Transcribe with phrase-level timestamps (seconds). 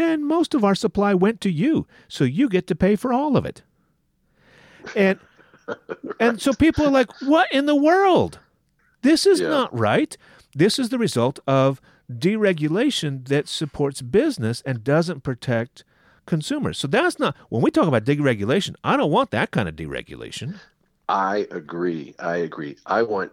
[0.00, 3.36] and most of our supply went to you, so you get to pay for all
[3.36, 3.62] of it.
[4.96, 5.18] And
[6.18, 8.38] and so people are like, "What in the world?
[9.02, 9.48] This is Yeah.
[9.50, 10.16] not right.
[10.54, 15.84] This is the result of deregulation that supports business and doesn't protect
[16.26, 19.76] consumers." So that's not when we talk about deregulation, I don't want that kind of
[19.76, 20.54] deregulation.
[21.08, 22.14] I agree.
[22.18, 22.76] I agree.
[22.86, 23.32] I want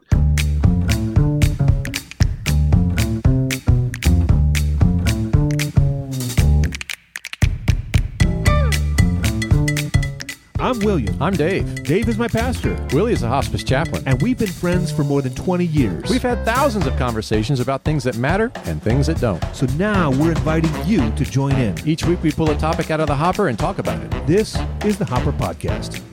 [10.68, 11.16] I'm William.
[11.24, 11.86] I'm Dave.
[11.86, 14.04] Dave is my pastor, Willie is a hospice chaplain.
[14.06, 16.10] and we've been friends for more than 20 years.
[16.10, 19.42] We've had thousands of conversations about things that matter and things that don't.
[19.56, 21.74] so now we're inviting you to join in.
[21.88, 24.28] Each week we pull a topic out of the hopper and talk about it.
[24.28, 26.04] This is the Hopper Podcast.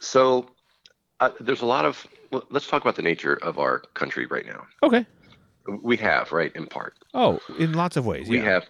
[0.00, 0.50] so
[1.20, 4.44] uh, there's a lot of well, let's talk about the nature of our country right
[4.44, 4.66] now.
[4.82, 5.06] Okay.
[5.82, 6.92] We have, right, in part.
[7.14, 8.28] Oh, in lots of ways.
[8.28, 8.44] We yeah.
[8.44, 8.66] have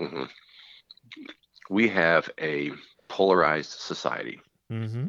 [0.00, 0.28] mhm.
[1.70, 2.70] we have a
[3.08, 4.40] polarized society.
[4.70, 5.06] Mm-hmm.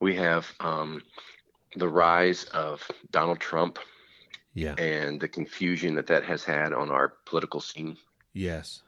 [0.00, 1.02] We have um,
[1.76, 3.78] the rise of Donald Trump
[4.54, 4.74] Yeah.
[4.74, 7.96] and the confusion that that has had on our political scene.
[8.32, 8.82] Yes.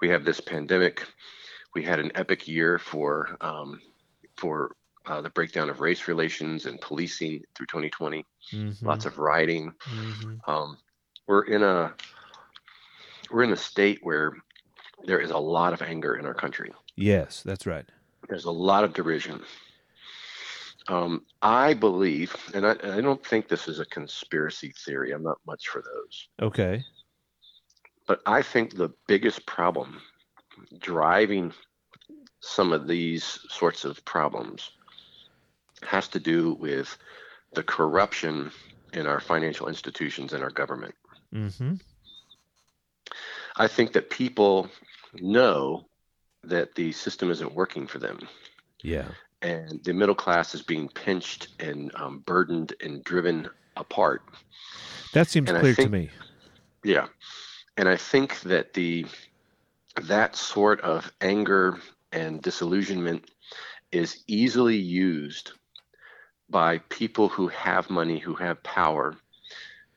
[0.00, 1.06] We have this pandemic.
[1.74, 3.80] We had an epic year for um,
[4.36, 8.24] for uh, the breakdown of race relations and policing through 2020.
[8.52, 8.86] Mm-hmm.
[8.86, 9.72] Lots of rioting.
[9.88, 10.50] Mm-hmm.
[10.50, 10.78] Um,
[11.26, 11.94] we're in a
[13.30, 14.34] we're in a state where
[15.04, 16.72] there is a lot of anger in our country.
[16.96, 17.86] Yes, that's right.
[18.28, 19.40] There's a lot of derision.
[20.88, 25.12] Um, I believe, and I, and I don't think this is a conspiracy theory.
[25.12, 26.28] I'm not much for those.
[26.42, 26.84] Okay.
[28.06, 30.00] But I think the biggest problem
[30.80, 31.52] driving
[32.40, 34.70] some of these sorts of problems
[35.82, 36.96] has to do with
[37.52, 38.50] the corruption
[38.92, 40.94] in our financial institutions and our government.
[41.34, 41.74] Mm-hmm.
[43.60, 44.70] I think that people
[45.20, 45.84] know
[46.44, 48.18] that the system isn't working for them,
[48.82, 49.08] Yeah.
[49.42, 54.22] and the middle class is being pinched and um, burdened and driven apart.
[55.12, 56.08] That seems And clear to me.
[56.84, 57.08] Yeah,
[57.76, 59.04] and I think that the
[60.00, 61.78] that sort of anger
[62.12, 63.30] and disillusionment
[63.92, 65.52] is easily used
[66.48, 69.16] by people who have money, who have power,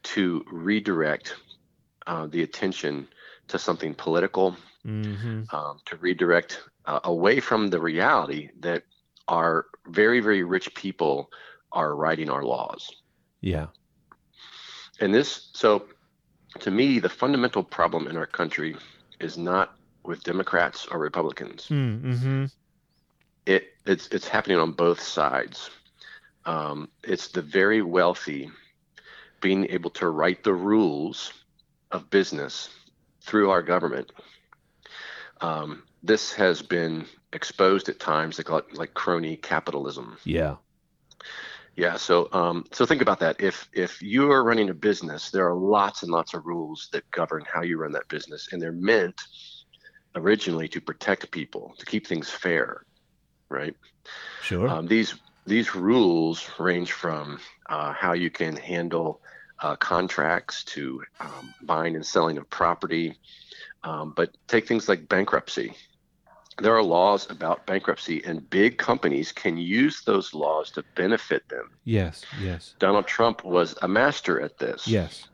[0.04, 1.36] to redirect
[2.08, 3.08] uh, the attention
[3.48, 4.56] to something political,
[4.86, 5.56] Mm-hmm.
[5.56, 8.84] um, to redirect uh, away from the reality that
[9.30, 11.32] our very, very rich people
[11.72, 12.92] are writing our laws.
[13.40, 13.68] Yeah.
[15.00, 15.86] And this, so
[16.60, 18.76] to me, the fundamental problem in our country
[19.22, 21.68] is not with Democrats or Republicans.
[21.70, 22.46] Mm-hmm.
[23.46, 25.70] It it's it's happening on both sides.
[26.46, 28.52] Um, it's the very wealthy
[29.40, 31.32] being able to write the rules
[31.92, 32.70] of business
[33.24, 34.12] through our government.
[35.42, 38.38] Um, this has been exposed at times.
[38.38, 40.18] They call it like crony capitalism.
[40.26, 40.56] Yeah.
[41.76, 43.42] Yeah, so um, so think about that.
[43.42, 47.10] If if you are running a business, there are lots and lots of rules that
[47.10, 49.20] govern how you run that business, and they're meant
[50.16, 52.86] originally to protect people, to keep things fair,
[53.50, 53.76] right?
[54.44, 54.68] Sure.
[54.70, 55.16] Um, these
[55.48, 59.22] these rules range from uh, how you can handle
[59.64, 63.16] uh, contracts to um, buying and selling of property,
[63.84, 65.74] um, but take things like bankruptcy.
[66.62, 71.72] There are laws about bankruptcy, and big companies can use those laws to benefit them.
[71.84, 72.24] yes.
[72.40, 72.76] Yes.
[72.78, 74.88] Donald Trump was a master at this.
[74.88, 75.28] Yes.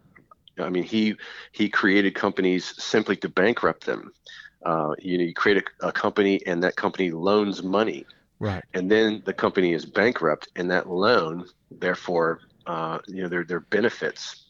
[0.58, 1.16] I mean, he
[1.52, 4.14] he created companies simply to bankrupt them.
[4.66, 8.06] Uh, you know, you create a, a company, and that company loans money
[8.42, 8.64] Right.
[8.74, 12.40] and then the company is bankrupt and that loan therefore
[12.70, 14.46] uh, you know there, there are benefits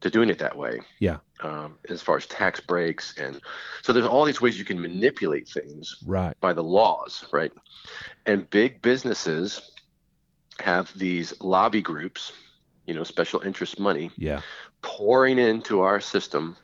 [0.00, 1.18] to doing it that way Yeah.
[1.48, 3.34] um, as far as tax breaks and
[3.82, 5.84] so there's all these ways you can manipulate things
[6.16, 6.34] Right.
[6.40, 7.52] by the laws right
[8.26, 9.46] and big businesses
[10.70, 12.32] have these lobby groups
[12.86, 14.40] you know special interest money Yeah.
[14.82, 16.56] pouring into our system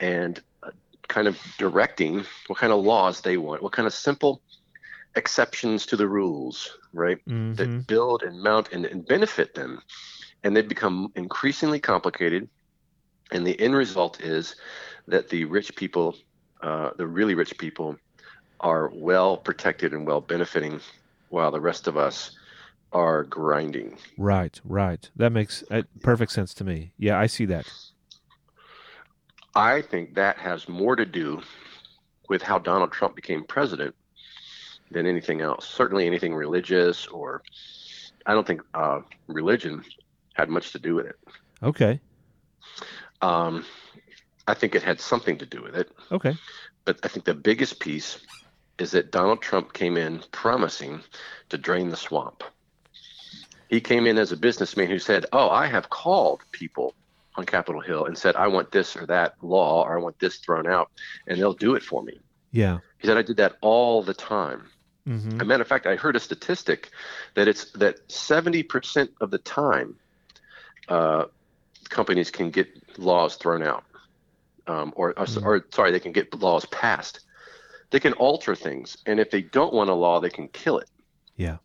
[0.00, 0.70] and uh,
[1.08, 4.40] kind of directing what kind of laws they want what kind of simple
[5.14, 6.56] exceptions to the rules
[6.94, 7.54] right Mm-hmm.
[7.58, 9.82] that build and mount and, and benefit them.
[10.44, 12.48] And they become increasingly complicated.
[13.30, 14.56] And the end result is
[15.08, 16.16] that the rich people,
[16.62, 17.96] uh, the really rich people,
[18.60, 20.80] are well protected and well benefiting,
[21.30, 22.36] while the rest of us
[22.92, 23.96] are grinding.
[24.18, 24.60] Right.
[24.64, 25.10] Right.
[25.16, 26.92] That makes uh, perfect sense to me.
[26.98, 27.72] Yeah, I see that.
[29.54, 31.42] I think that has more to do
[32.28, 33.94] with how Donald Trump became president
[34.90, 35.66] than anything else.
[35.66, 37.42] Certainly anything religious, or
[38.26, 39.84] I don't think uh, religion
[40.42, 41.16] had much to do with it.
[41.62, 42.00] Okay.
[43.20, 43.64] Um,
[44.48, 45.88] I think it had something to do with it.
[46.10, 46.36] Okay.
[46.84, 48.18] But I think the biggest piece
[48.78, 51.00] is that Donald Trump came in promising
[51.50, 52.42] to drain the swamp.
[53.68, 56.94] He came in as a businessman who said, Oh, I have called people
[57.36, 60.38] on Capitol Hill and said, I want this or that law or I want this
[60.38, 60.90] thrown out,
[61.28, 62.18] and they'll do it for me.
[62.50, 62.78] Yeah.
[62.98, 64.64] He said, I did that all the time.
[65.08, 65.36] Mm-hmm.
[65.36, 66.90] As a matter of fact, I heard a statistic
[67.34, 69.96] that it's that 70% of the time
[70.88, 71.24] uh,
[71.88, 72.68] companies can get
[72.98, 73.84] laws thrown out,
[74.66, 75.44] um, or, or, Mm.
[75.44, 77.20] or sorry, they can get laws passed.
[77.90, 80.88] They can alter things, and if they don't want a law, they can kill it.
[81.36, 81.58] Yeah.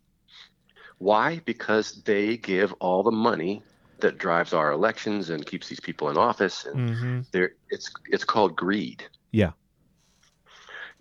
[0.98, 1.40] Why?
[1.44, 3.62] Because they give all the money
[4.00, 7.20] that drives our elections and keeps these people in office, and Mm-hmm.
[7.32, 9.04] they're, it's it's called greed.
[9.32, 9.52] Yeah.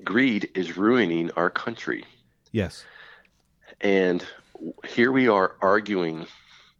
[0.03, 2.05] Greed is ruining our country.
[2.51, 2.85] Yes.
[3.81, 4.25] And
[4.87, 6.27] here we are arguing,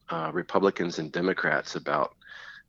[0.10, 2.16] uh, Republicans and Democrats, about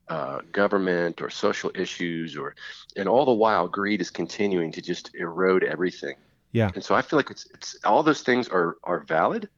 [0.08, 2.55] uh, government or social issues, or
[2.96, 6.17] and all the while, greed is continuing to just erode everything.
[6.52, 6.70] Yeah.
[6.75, 9.49] And so I feel like it's it's all those things are are valid,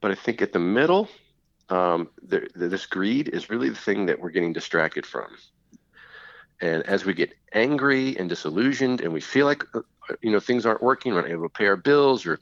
[0.00, 1.08] but I think at the middle,
[1.70, 5.28] um, the, the, this greed is really the thing that we're getting distracted from.
[6.60, 9.80] And as we get angry and disillusioned, and we feel like uh,
[10.20, 12.38] you know things aren't working, we're not able to pay our bills, or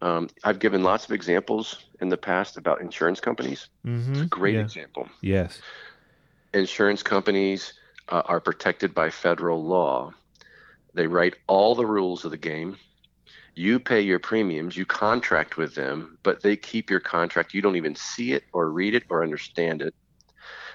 [0.00, 3.68] um, I've given lots of examples in the past about insurance companies.
[3.86, 4.26] Mm-hmm.
[4.26, 4.60] Great Yeah.
[4.60, 5.08] example.
[5.20, 5.60] Yes.
[6.54, 7.74] Insurance companies
[8.08, 10.12] uh, are protected by federal law.
[10.94, 12.76] They write all the rules of the game.
[13.54, 17.54] You pay your premiums, you contract with them, but they keep your contract.
[17.54, 19.94] You don't even see it or read it or understand it.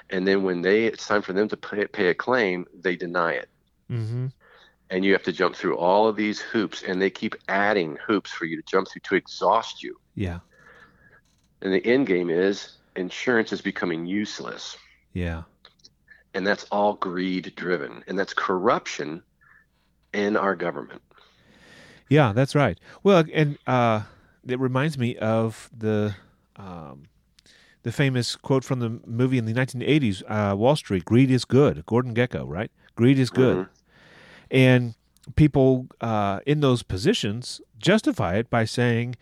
[0.10, 3.34] And then when they it's time for them to pay, pay a claim, they deny
[3.34, 3.50] it.
[3.90, 4.28] Mm-hmm.
[4.94, 8.32] And you have to jump through all of these hoops, and they keep adding hoops
[8.32, 9.98] for you to jump through to exhaust you.
[10.14, 10.40] Yeah.
[11.64, 14.78] And the end game is insurance is becoming useless.
[15.14, 15.44] Yeah.
[16.36, 19.22] and that's all greed driven and that's corruption
[20.14, 21.02] in our government
[22.10, 22.80] Yeah, that's right.
[23.04, 24.02] Well, and uh,
[24.48, 26.16] it reminds me of the
[26.56, 27.04] um,
[27.84, 31.86] the famous quote from the movie in the 1980s, uh, Wall Street: "Greed is good."
[31.86, 32.72] Gordon Gekko, right?
[32.96, 33.70] Greed is good, Mhm.
[34.54, 34.94] And
[35.36, 39.16] people uh, in those positions justify it by saying,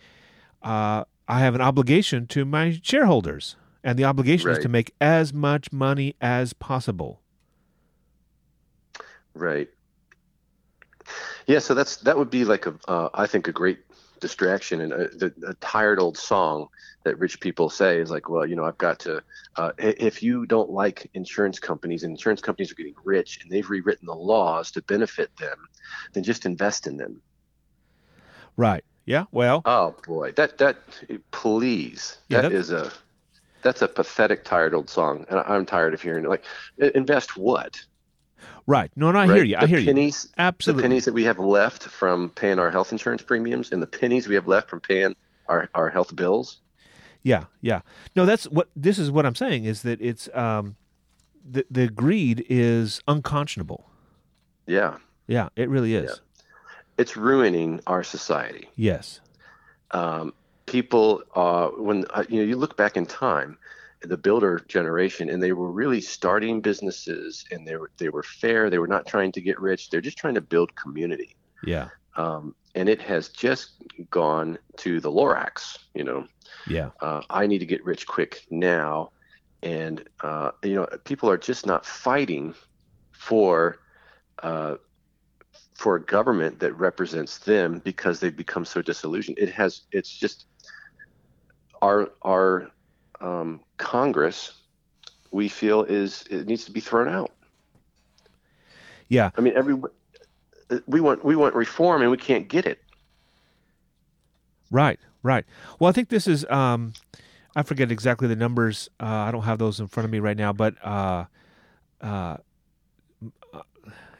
[0.62, 5.32] uh, "I have an obligation to my shareholders, and the obligation is to make as
[5.32, 7.20] much money as possible."
[9.34, 9.68] right.
[11.46, 13.80] Yeah so that's that would be like a uh, i think a great
[14.22, 16.68] distraction and a, the, a tired old song
[17.04, 19.22] that rich people say is like well you know i've got to
[19.56, 23.68] uh, if you don't like insurance companies and insurance companies are getting rich and they've
[23.68, 25.58] rewritten the laws to benefit them
[26.14, 27.20] then just invest in them
[28.56, 28.84] Right?
[29.06, 29.24] Yeah.
[29.32, 29.62] Well.
[29.64, 30.76] Oh boy, that that
[31.30, 32.92] please, Yeah, that's- a
[33.62, 36.28] that's a pathetic, tired old song, and I'm tired of hearing it.
[36.28, 36.44] Like,
[36.78, 37.80] invest what?
[38.66, 38.90] Right.
[38.96, 39.18] No, no.
[39.18, 39.34] I right?
[39.34, 39.56] hear you.
[39.56, 39.86] I the hear you.
[39.86, 40.82] pennies, Absolutely.
[40.82, 44.28] The pennies that we have left from paying our health insurance premiums, and the pennies
[44.28, 45.14] we have left from paying
[45.48, 46.60] our our health bills.
[47.24, 47.80] Yeah, yeah.
[48.16, 49.10] No, that's what this is.
[49.10, 50.76] What I'm saying is that it's um,
[51.48, 53.84] the the greed is unconscionable.
[54.66, 56.10] Yeah, Yeah, it really is.
[56.10, 56.42] Yeah.
[56.98, 58.68] it's ruining our society.
[58.76, 59.20] Yes.
[59.90, 60.32] um,
[60.66, 63.58] people uh, when uh, you know you look back in time
[64.04, 68.68] the builder generation and they were really starting businesses and they were they were fair
[68.70, 71.88] they were not trying to get rich they're just trying to build community Yeah.
[72.16, 76.26] um, and it has just gone to the lorax you know
[76.66, 76.90] Yeah.
[77.00, 79.10] uh, i need to get rich quick now
[79.62, 82.54] and uh, you know people are just not fighting
[83.12, 83.78] for
[84.42, 84.76] uh,
[85.74, 89.38] for a government that represents them because they've become so disillusioned.
[89.38, 90.46] It has it's just
[91.80, 92.68] our our
[93.22, 94.52] um, Congress
[95.30, 97.30] we feel is it needs to be thrown out.
[99.08, 99.30] Yeah.
[99.36, 99.76] I mean every
[100.86, 102.82] we want we want reform and we can't get it.
[104.70, 104.98] Right.
[105.22, 105.44] Right.
[105.78, 106.44] Well, I think this is.
[106.46, 106.94] Um,
[107.54, 108.88] I forget exactly the numbers.
[108.98, 111.26] Uh, I don't have those in front of me right now, but uh,
[112.00, 112.38] uh,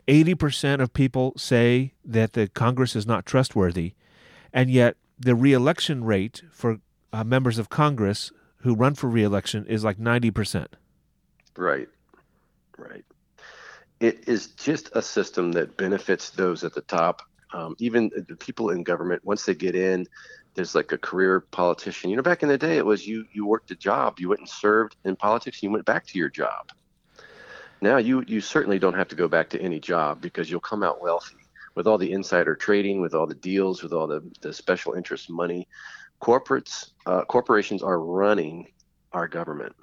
[0.06, 3.94] eighty percent of people say that the Congress is not trustworthy,
[4.52, 6.78] and yet the reelection rate for
[7.12, 8.30] uh, members of Congress
[8.62, 10.76] who run for reelection is like ninety percent.
[11.56, 11.88] Right.
[12.78, 13.04] Right.
[14.00, 17.22] It is just a system that benefits those at the top.
[17.52, 20.06] Um, even the people in government, once they get in,
[20.54, 22.10] there's like a career politician.
[22.10, 24.40] You know, back in the day, it was you you worked a job, you went
[24.40, 26.72] and served in politics, and you went back to your job.
[27.80, 30.82] Now you you certainly don't have to go back to any job because you'll come
[30.82, 31.36] out wealthy
[31.74, 35.30] with all the insider trading, with all the deals, with all the, the special interest
[35.30, 35.66] money.
[36.20, 38.68] Corporates, uh, corporations are running
[39.12, 39.74] our government.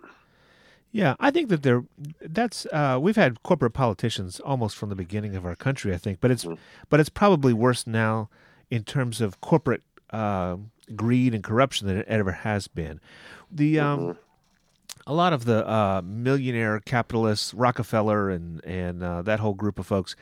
[0.92, 1.84] Yeah, I think that there.
[2.20, 5.94] That's uh, we've had corporate politicians almost from the beginning of our country.
[5.94, 6.58] I think, but it's Mhm.
[6.90, 8.30] but it's probably worse now
[8.72, 10.58] in terms of corporate uh,
[10.96, 13.00] greed and corruption than it ever has been.
[13.52, 14.18] The um, Mhm.
[15.06, 19.86] a lot of the uh, millionaire capitalists, Rockefeller and and uh, that whole group of
[19.86, 20.16] folks,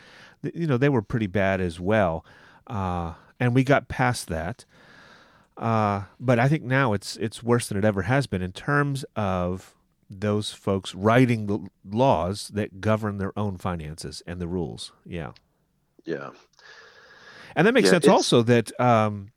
[0.54, 2.26] you know, they were pretty bad as well,
[2.68, 4.66] uh, and we got past that.
[5.58, 9.04] Uh, but I think now it's it's worse than it ever has been in terms
[9.16, 9.74] of
[10.10, 14.92] those folks writing the laws that govern their own finances and the rules.
[15.06, 15.32] Yeah,
[16.06, 16.30] Yeah.
[17.56, 19.32] and that makes Yeah, sense also that um,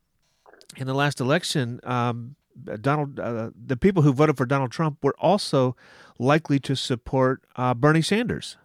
[0.77, 2.37] in the last election, um,
[2.83, 5.75] Donald, uh, the people who voted for Donald Trump were also
[6.19, 8.57] likely to support uh, Bernie Sanders.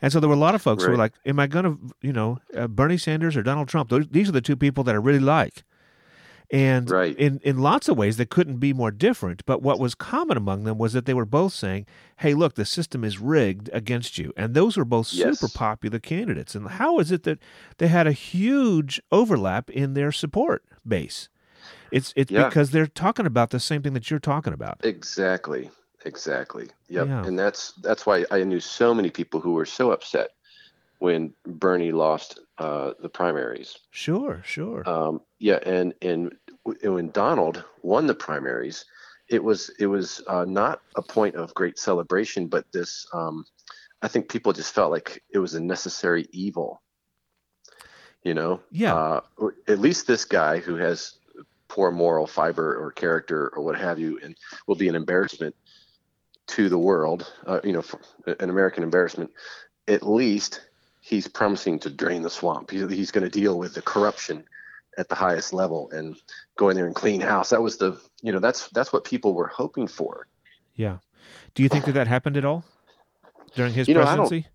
[0.00, 1.78] And so there were a lot of folks who were like, "Am I going to,
[2.00, 3.90] you know, uh, Bernie Sanders or Donald Trump?
[3.90, 5.64] Those, these are the two people that I really like."
[6.50, 7.14] And Right.
[7.16, 9.44] in in lots of ways, they couldn't be more different.
[9.44, 11.84] But what was common among them was that they were both saying,
[12.18, 15.38] "Hey, look, the system is rigged against you." And those were both Yes.
[15.40, 16.54] super popular candidates.
[16.54, 17.38] And how is it that
[17.76, 21.28] they had a huge overlap in their support base?
[21.92, 22.48] It's it's Yeah.
[22.48, 24.78] because they're talking about the same thing that you're talking about.
[24.84, 25.70] Exactly.
[26.04, 26.68] Exactly.
[26.88, 27.06] Yep.
[27.08, 27.26] Yeah.
[27.26, 30.30] And that's that's why I knew so many people who were so upset
[30.98, 33.78] when Bernie lost uh, the primaries.
[33.90, 34.88] Sure, sure.
[34.88, 36.36] Um, yeah, and and
[36.82, 38.84] when Donald won the primaries,
[39.28, 43.44] it was it was uh, not a point of great celebration, but this um,
[44.02, 46.82] I think people just felt like it was a necessary evil.
[48.24, 48.94] You know, Yeah.
[48.94, 49.20] Uh,
[49.68, 51.18] at least this guy who has
[51.68, 54.36] poor moral fiber or character or what have you, and
[54.66, 55.54] will be an embarrassment
[56.48, 57.32] to the world.
[57.46, 59.30] Uh, you know, for, an American embarrassment.
[59.86, 60.67] At least
[61.08, 62.70] he's promising to drain the swamp.
[62.70, 64.44] He, he's going to deal with the corruption
[64.98, 66.16] at the highest level and
[66.56, 67.48] go in there and clean house.
[67.50, 70.26] That was the, you know, that's that's what people were hoping for.
[70.74, 70.98] yeah.
[71.54, 72.64] Do you think that that happened at all
[73.54, 74.46] during his You know, I presidency?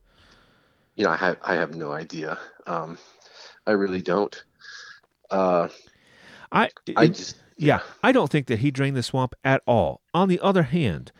[0.96, 2.38] You know, I have I have no idea.
[2.68, 2.98] Um,
[3.68, 4.44] I really don't.
[5.30, 5.68] Uh,
[6.52, 10.02] I, I just yeah, I don't think that he drained the swamp at all.
[10.14, 11.12] On the other hand,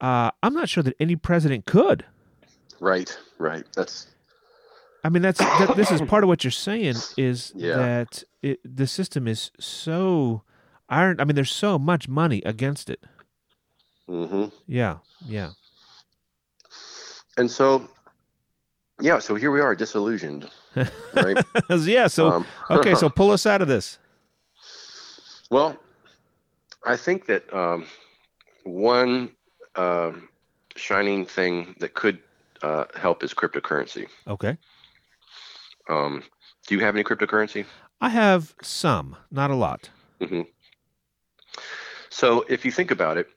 [0.00, 2.04] uh, I'm not sure that any president could.
[2.80, 3.64] right, right.
[3.74, 4.08] That's
[5.04, 7.76] I mean, that's that, this is part of what you're saying is Yeah.
[7.76, 10.42] that it, the system is so
[10.88, 11.20] iron.
[11.20, 13.00] I mean, there's so much money against it.
[14.08, 14.46] Mm-hmm.
[14.66, 15.50] Yeah, yeah,
[17.38, 17.88] and so
[19.00, 19.18] yeah.
[19.18, 20.48] So here we are, disillusioned,
[21.14, 21.42] right?
[21.70, 22.06] yeah.
[22.06, 23.98] So Um, okay, so pull us out of this.
[25.50, 25.76] Well,
[26.84, 27.86] I think that um,
[28.64, 29.30] one
[29.76, 30.28] um
[30.76, 32.18] shining thing that could
[32.62, 34.06] uh, help is cryptocurrency.
[34.28, 34.58] Okay,
[35.88, 36.22] Um,
[36.66, 37.66] do you have any cryptocurrency?
[38.00, 39.90] I have some, not a lot.
[40.20, 40.42] hmm
[42.10, 43.28] So if you think about it,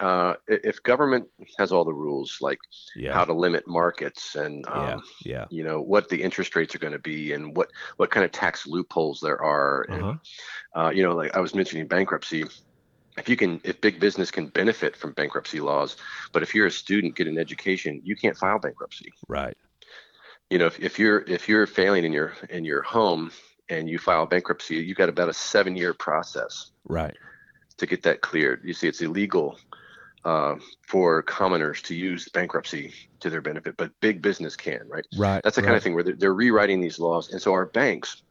[0.00, 1.26] uh, if government
[1.58, 2.58] has all the rules, like
[2.96, 5.46] Yeah, how to limit markets and um, yeah, yeah.
[5.50, 8.32] you know what the interest rates are going to be and what what kind of
[8.32, 10.86] tax loopholes there are, and Uh-huh.
[10.86, 12.44] uh, you know, like I was mentioning bankruptcy.
[13.16, 15.96] If you can, if big business can benefit from bankruptcy laws,
[16.32, 19.12] but if you're a student, get an education, you can't file bankruptcy.
[19.28, 19.56] Right.
[20.50, 23.30] You know, if, if you're if you're failing in your in your home
[23.68, 27.16] and you file bankruptcy, you've got about a seven year process Right.
[27.78, 28.60] to get that cleared.
[28.64, 29.58] You see, it's illegal
[30.24, 35.04] uh, for commoners to use bankruptcy to their benefit, but big business can, right?
[35.16, 35.42] Right.
[35.42, 35.66] That's the right.
[35.68, 38.22] kind of thing where they're, they're rewriting these laws, and so our banks,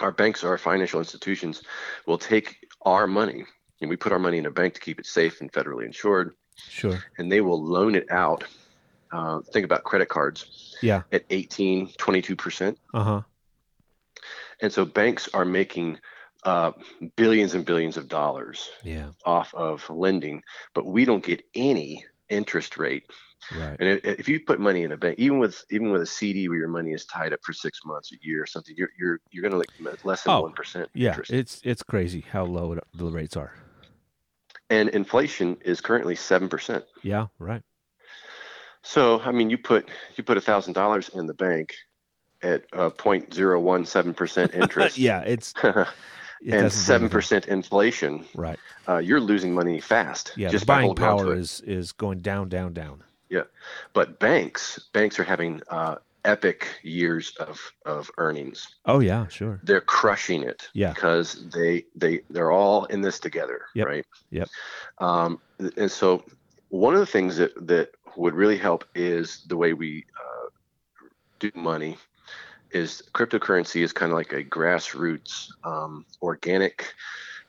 [0.00, 1.62] our banks, our financial institutions,
[2.06, 3.44] will take our money
[3.80, 6.34] and we put our money in a bank to keep it safe and federally insured,
[6.56, 7.02] Sure.
[7.18, 8.42] and they will loan it out.
[9.12, 11.02] Uh, think about credit cards Yeah.
[11.12, 13.22] at 18, 22 percent, Uh huh.
[14.60, 15.98] and so banks are making
[16.44, 16.72] uh,
[17.16, 19.10] billions and billions of dollars Yeah.
[19.24, 20.42] off of lending,
[20.74, 23.04] but we don't get any interest rate.
[23.54, 23.76] Right.
[23.80, 26.58] And if, you put money in a bank, even with even with a CD where
[26.58, 29.42] your money is tied up for six months, a year, or something, you're you're you're
[29.42, 29.70] going to like
[30.04, 31.10] less than Oh, one percent Yeah.
[31.10, 31.30] interest.
[31.30, 33.54] It's it's crazy how low it, the rates are.
[34.70, 36.84] and inflation is currently seven percent.
[37.02, 37.28] Yeah.
[37.38, 37.62] Right.
[38.82, 41.74] So I mean, you put you put a thousand dollars in the bank
[42.42, 45.20] at uh, 0.017 percent interest, yeah.
[45.22, 45.86] It's it
[46.54, 48.24] and seven percent inflation.
[48.34, 48.58] Right.
[48.88, 50.32] Uh, you're losing money fast.
[50.36, 50.48] Yeah.
[50.48, 53.02] just the buying holding on to power is is going down, down, down.
[53.28, 53.42] Yeah,
[53.92, 58.66] but banks banks are having uh, epic years of of earnings.
[58.86, 59.26] Oh yeah.
[59.28, 59.60] Sure.
[59.64, 60.92] they're crushing it Yeah.
[60.94, 63.86] because they they they're all in this together Yep.
[63.86, 64.48] right Yep.
[64.98, 65.40] um
[65.76, 66.24] and so
[66.68, 70.48] one of the things that that would really help is the way we uh,
[71.38, 71.96] do money
[72.70, 76.92] is cryptocurrency is kind of like a grassroots um, organic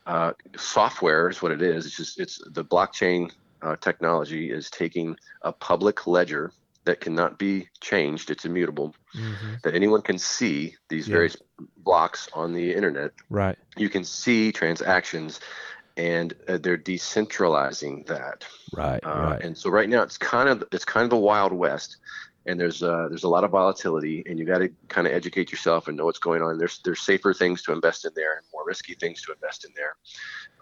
[0.06, 3.30] uh, software is what it is it's just it's the blockchain
[3.62, 6.52] uh, technology is taking a public ledger
[6.84, 11.16] that cannot be changed, it's immutable, hmm that anyone can see these Yeah.
[11.16, 11.36] various
[11.76, 13.12] blocks on the internet.
[13.28, 13.58] Right.
[13.76, 15.40] You can see transactions,
[16.00, 18.46] and uh, they're decentralizing that.
[18.72, 19.00] Right.
[19.04, 19.42] Uh, right.
[19.42, 21.98] And so right now it's kind of it's kind of the wild west,
[22.46, 25.52] and there's uh, there's a lot of volatility, and you got to kind of educate
[25.52, 26.56] yourself and know what's going on.
[26.56, 29.72] There's there's safer things to invest in there, and more risky things to invest in
[29.76, 29.96] there.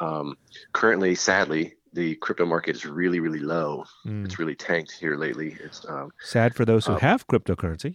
[0.01, 0.37] Um,
[0.73, 3.85] currently, sadly, the crypto market is really really low.
[4.05, 4.25] Mm.
[4.25, 5.57] It's really tanked here lately.
[5.61, 7.95] It's um, Sad for those who uh, have cryptocurrency.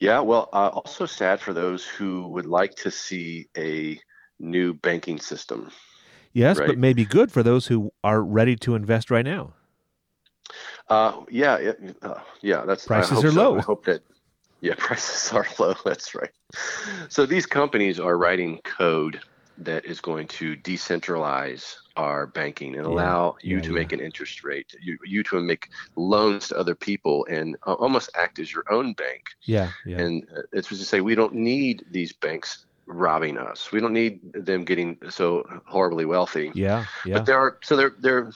[0.00, 4.00] yeah, well, uh, also sad for those who would like to see a
[4.40, 5.70] new banking system.
[6.32, 6.78] Yes, but right.
[6.78, 9.54] maybe good for those who are ready to invest right now.
[10.88, 12.64] Uh, yeah, it, uh, yeah.
[12.64, 13.50] That's I Prices hope are so.
[13.50, 13.58] low.
[13.58, 14.02] I hope that.
[14.60, 15.74] Yeah, prices are low.
[15.84, 16.30] That's right.
[17.08, 19.20] So these companies are writing code
[19.58, 23.74] that is going to decentralize our banking and Yeah, allow you yeah, to yeah.
[23.74, 28.10] make an interest rate, you you to make loans to other people, and uh, almost
[28.14, 29.24] act as your own bank.
[29.42, 29.70] Yeah.
[29.84, 29.98] Yeah.
[29.98, 33.70] And uh, it's just to say we don't need these banks robbing us.
[33.70, 36.50] We don't need them getting so horribly wealthy.
[36.54, 36.84] yeah.
[37.04, 37.14] Yeah.
[37.18, 38.30] But there are so there there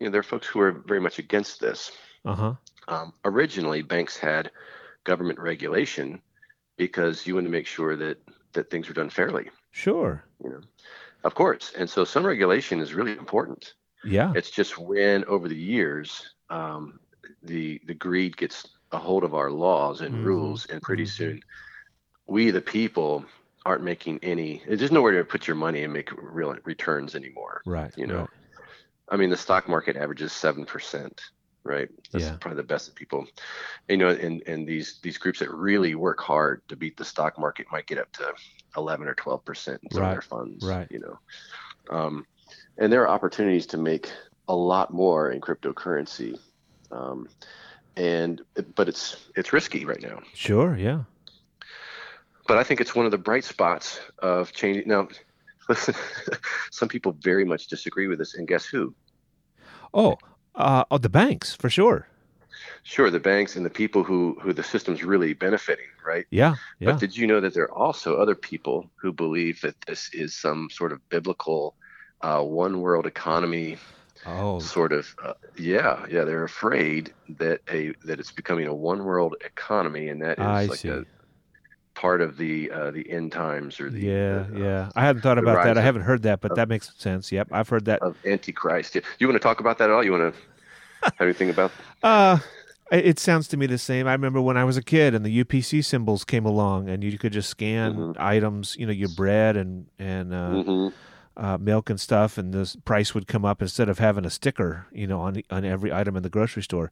[0.00, 1.92] you know there are folks who are very much against this.
[2.24, 2.54] Uh huh.
[2.88, 4.50] Um, originally, banks had
[5.04, 6.20] government regulation
[6.76, 8.18] because you want to make sure that
[8.54, 9.50] that things are done fairly.
[9.70, 10.24] Sure.
[10.42, 10.60] You know,
[11.24, 13.74] of course, and so some regulation is really important.
[14.04, 14.32] Yeah.
[14.34, 16.98] It's just when over the years um,
[17.42, 20.24] the the greed gets a hold of our laws and Mhm.
[20.24, 21.08] rules, and pretty Mhm.
[21.16, 21.40] soon
[22.26, 23.24] we the people
[23.64, 24.62] aren't making any.
[24.66, 27.62] There's nowhere to put your money and make real returns anymore.
[27.66, 27.92] Right.
[27.96, 28.28] you know, right.
[29.10, 31.20] I mean, the stock market averages seven percent,
[31.64, 31.88] right?
[32.12, 32.36] That's Yeah.
[32.40, 33.26] probably the best that people,
[33.88, 37.38] you know, and and these these groups that really work hard to beat the stock
[37.38, 38.32] market might get up to
[38.76, 40.88] eleven or twelve percent in some Right, of their funds, right.
[40.90, 41.18] You know,
[41.90, 42.26] um,
[42.78, 44.10] and there are opportunities to make
[44.48, 46.38] a lot more in cryptocurrency,
[46.90, 47.28] um,
[47.96, 48.40] and
[48.74, 50.20] but it's it's risky right now.
[50.34, 50.76] Sure.
[50.76, 51.04] Yeah.
[52.52, 54.86] But I think it's one of the bright spots of changing.
[54.86, 55.08] Now,
[55.70, 55.94] listen,
[56.70, 58.94] some people very much disagree with this, and guess who?
[59.94, 60.18] Oh.
[60.54, 60.84] Uh.
[60.90, 62.06] Oh, the banks for sure.
[62.82, 66.26] Sure, the banks and the people who who the system's really benefiting, right?
[66.28, 66.56] Yeah.
[66.78, 66.90] Yeah.
[66.90, 70.34] But did you know that there are also other people who believe that this is
[70.34, 71.74] some sort of biblical
[72.20, 73.78] uh, one world economy
[74.26, 74.58] oh.
[74.58, 79.36] sort of uh, yeah yeah they're afraid that a that it's becoming a one world
[79.42, 80.90] economy and that is I like see.
[80.90, 81.06] a
[81.94, 84.44] part of the uh, the end times or the Yeah.
[84.52, 84.90] uh, Yeah.
[84.96, 85.76] I hadn't thought about that.
[85.76, 87.30] I haven't heard that, but that makes sense.
[87.30, 87.48] Yep.
[87.52, 88.00] I've heard that.
[88.02, 90.40] of antichrist you want to talk about that at all you want to
[91.04, 91.70] have anything about
[92.02, 92.38] Uh,
[92.90, 94.06] it sounds to me the same.
[94.06, 97.16] I remember when I was a kid and the UPC symbols came along, and you
[97.18, 98.20] could just scan Mhm.
[98.20, 100.92] items, you know, your bread and and uh, Mhm.
[101.36, 104.86] uh, milk and stuff, and the price would come up instead of having a sticker,
[104.92, 106.90] you know, on on every item in the grocery store.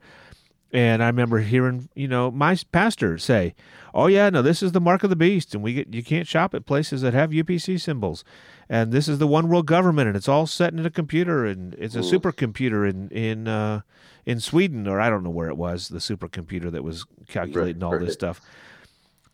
[0.73, 3.55] And I remember hearing, you know, my pastor say,
[3.93, 6.29] "Oh yeah, no, this is the mark of the beast, and we get you can't
[6.29, 8.25] shop at places that have UPC symbols,
[8.69, 11.75] and this is the one world government, and it's all set in a computer, and
[11.75, 12.03] it's a Ooh.
[12.03, 13.81] supercomputer in in uh,
[14.25, 17.99] in Sweden, or I don't know where it was, the supercomputer that was calculating all
[17.99, 18.41] this stuff."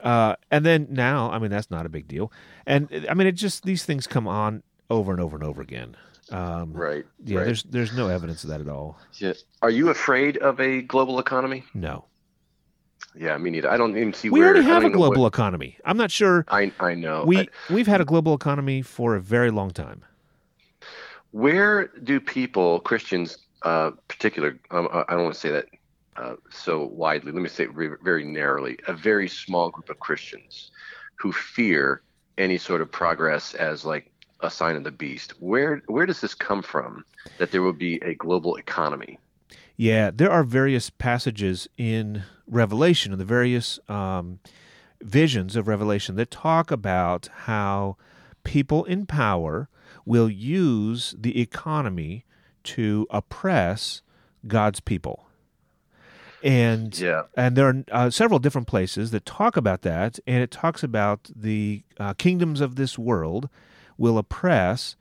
[0.00, 2.32] Uh, and then now, I mean, that's not a big deal,
[2.66, 5.96] and I mean, it just these things come on over and over and over again.
[6.32, 7.44] Um, right yeah, right.
[7.44, 8.98] there's there's no evidence of that at all.
[9.14, 9.34] Yeah.
[9.62, 11.64] Are you afraid of a global economy?
[11.72, 12.04] No,
[13.14, 13.70] Yeah, me neither.
[13.70, 14.48] I don't even see we where.
[14.48, 15.78] already have a know what- global economy.
[15.84, 17.24] I'm not sure I I know.
[17.24, 20.02] we I- we've had a global economy for a very long time.
[21.30, 25.66] where do people, Christians, uh, particular, um, I I don't want to say that
[26.16, 27.30] uh, so widely.
[27.30, 28.78] Let me say it very, very narrowly.
[28.88, 30.70] A very small group of Christians
[31.16, 32.00] who fear
[32.38, 34.10] any sort of progress as like
[34.46, 35.32] a sign of the beast.
[35.40, 37.04] Where where does this come from?
[37.38, 39.18] That there will be a global economy.
[39.76, 44.38] Yeah, there are various passages in Revelation and the various um,
[45.02, 47.96] visions of Revelation that talk about how
[48.42, 49.68] people in power
[50.06, 52.24] will use the economy
[52.64, 54.02] to oppress
[54.46, 55.26] God's people.
[56.42, 57.22] And Yeah.
[57.36, 61.30] and there are uh, several different places that talk about that, and it talks about
[61.34, 63.48] the uh, kingdoms of this world
[63.98, 64.96] will oppress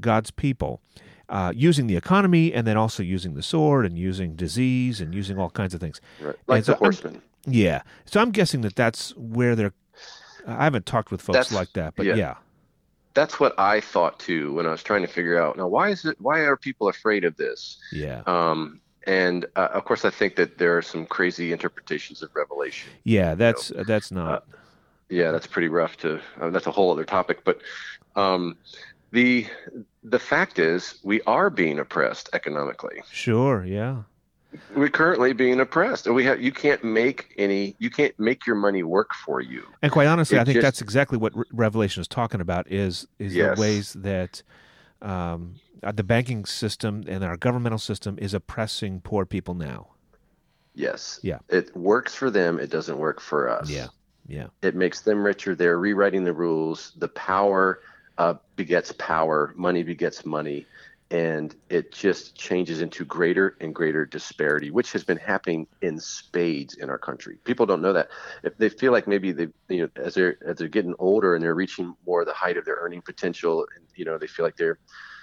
[0.00, 0.80] God's people
[1.28, 5.38] uh, using the economy, and then also using the sword, and using disease, and using
[5.38, 6.00] all kinds of things.
[6.20, 6.36] Right.
[6.46, 9.72] Like so the I'm- Yeah, so I'm guessing that that's where they're.
[10.46, 12.14] I haven't talked with folks That's- like that, but yeah.
[12.14, 12.34] yeah,
[13.14, 15.56] That's what I thought too when I was trying to figure out.
[15.56, 16.16] Now, why is it?
[16.20, 17.78] Why are people afraid of this?
[17.90, 22.30] yeah, Um, and uh, of course, I think that there are some crazy interpretations of
[22.36, 22.90] Revelation.
[23.02, 23.34] yeah.
[23.34, 24.44] That's that's not.
[25.08, 25.96] Yeah, that's pretty rough.
[25.98, 27.44] To uh, that's a whole other topic.
[27.44, 27.60] But
[28.16, 28.56] um,
[29.12, 29.46] the
[30.02, 33.02] the fact is, we are being oppressed economically.
[33.10, 33.64] Sure.
[33.64, 34.02] Yeah.
[34.74, 38.56] We're currently being oppressed, and we have you can't make any you can't make your
[38.56, 39.62] money work for you.
[39.82, 42.70] And quite honestly, It I think just- that's exactly what Re- Revelation is talking about.
[42.70, 43.56] Is is Yes.
[43.56, 44.42] the ways that
[45.02, 49.88] um, uh, the banking system and our governmental system is oppressing poor people now.
[50.74, 51.20] Yes.
[51.22, 51.38] Yeah.
[51.48, 52.58] It works for them.
[52.58, 53.68] It doesn't work for us.
[53.70, 53.88] Yeah.
[54.26, 54.48] Yeah.
[54.62, 55.54] It makes them richer.
[55.54, 56.92] They're rewriting the rules.
[56.96, 57.80] The power
[58.18, 59.52] uh, begets power.
[59.56, 60.66] Money begets money.
[61.08, 66.74] And it just changes into greater and greater disparity, which has been happening in spades
[66.74, 67.38] in our country.
[67.44, 68.08] People don't know that.
[68.42, 71.44] If they feel like maybe they, you know, as they're as they're getting older and
[71.44, 74.44] they're reaching more of the height of their earning potential, and you know, they feel
[74.44, 74.80] like they're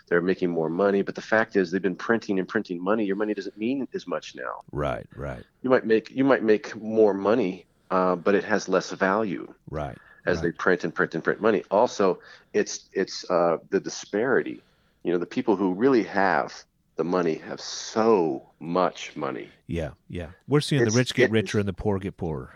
[0.08, 1.02] they're making more money.
[1.02, 3.04] But the fact is, they've been printing and printing money.
[3.04, 4.62] Your money doesn't mean as much now.
[4.72, 5.06] Right.
[5.18, 5.44] Right.
[5.64, 9.98] You might make you might make more money, uh, but it has less value Right.
[10.26, 10.44] as Right.
[10.44, 11.62] they print and print and print money.
[11.70, 12.06] Also,
[12.54, 14.58] it's it's uh, the disparity.
[15.04, 16.50] You know, the people who really have
[16.96, 19.50] the money have so much money.
[19.68, 19.92] Yeah.
[20.10, 20.30] Yeah.
[20.48, 22.50] We're seeing the rich get richer and the poor get poorer.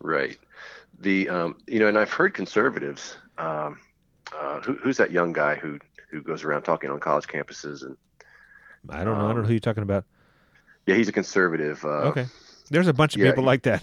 [0.00, 0.36] Right.
[1.00, 3.16] The um, you know, and I've heard conservatives.
[3.38, 3.78] Um,
[4.38, 5.78] uh, who, who's that young guy who
[6.10, 7.96] who goes around talking on college campuses and
[8.90, 9.24] I don't know.
[9.24, 10.04] I don't know Um, who you're talking about.
[10.86, 11.84] yeah, he's a conservative.
[11.84, 12.26] Uh, okay.
[12.70, 13.82] There's a bunch of yeah, people he- like that.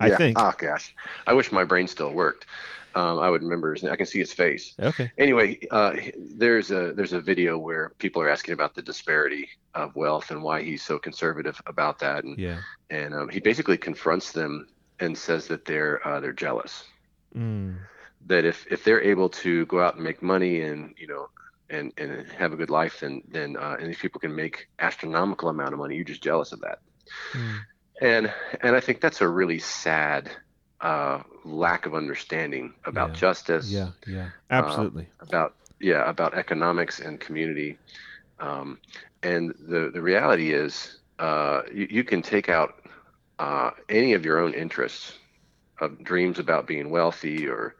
[0.00, 0.16] I yeah.
[0.16, 0.38] think.
[0.38, 0.94] Oh gosh,
[1.26, 2.46] I wish my brain still worked.
[2.94, 3.92] Um, I would remember his name.
[3.92, 4.74] I can see his face.
[4.80, 5.12] Okay.
[5.18, 9.94] anyway, uh, there's a there's a video where people are asking about the disparity of
[9.96, 12.58] wealth and why he's so conservative about that, and Yeah.
[12.90, 16.84] and um, he basically confronts them and says that they're uh, they're jealous
[17.36, 17.76] Mm.
[18.28, 21.28] that if if they're able to go out and make money and you know
[21.68, 25.50] and and have a good life, then then uh, and these people can make astronomical
[25.50, 26.78] amount of money, you're just jealous of that,
[27.34, 27.58] Mm.
[28.00, 30.30] And and I think that's a really sad
[30.80, 33.14] uh, lack of understanding about Yeah.
[33.14, 33.90] justice Yeah.
[34.06, 34.28] Yeah.
[34.50, 35.08] Absolutely.
[35.20, 37.78] about yeah about economics and community
[38.38, 38.78] um,
[39.22, 42.74] and the the reality is uh, you, you can take out
[43.38, 45.12] uh, any of your own interests
[45.80, 47.74] of dreams about being wealthy or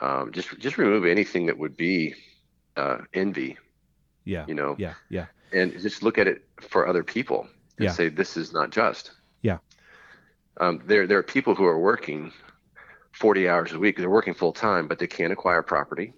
[0.00, 2.14] um, just just remove anything that would be
[2.76, 3.56] uh, envy
[4.24, 4.44] yeah.
[4.46, 4.94] you know Yeah.
[5.08, 5.26] Yeah.
[5.52, 7.92] and just look at it for other people and Yeah.
[7.92, 9.12] say this is not just.
[10.60, 12.32] Um, there there are people who are working
[13.12, 16.12] 40 hours a week they're working full time but they can't acquire property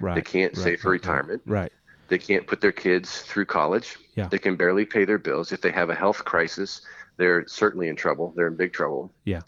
[0.00, 0.14] Right.
[0.14, 1.72] they can't right, save for right, retirement Right.
[2.08, 3.96] they can't put their kids through college.
[4.14, 4.28] Yeah.
[4.28, 5.52] They can barely pay their bills.
[5.52, 6.80] If they have a health crisis,
[7.16, 8.32] they're certainly in trouble.
[8.36, 9.12] They're in big trouble.
[9.24, 9.42] Yeah.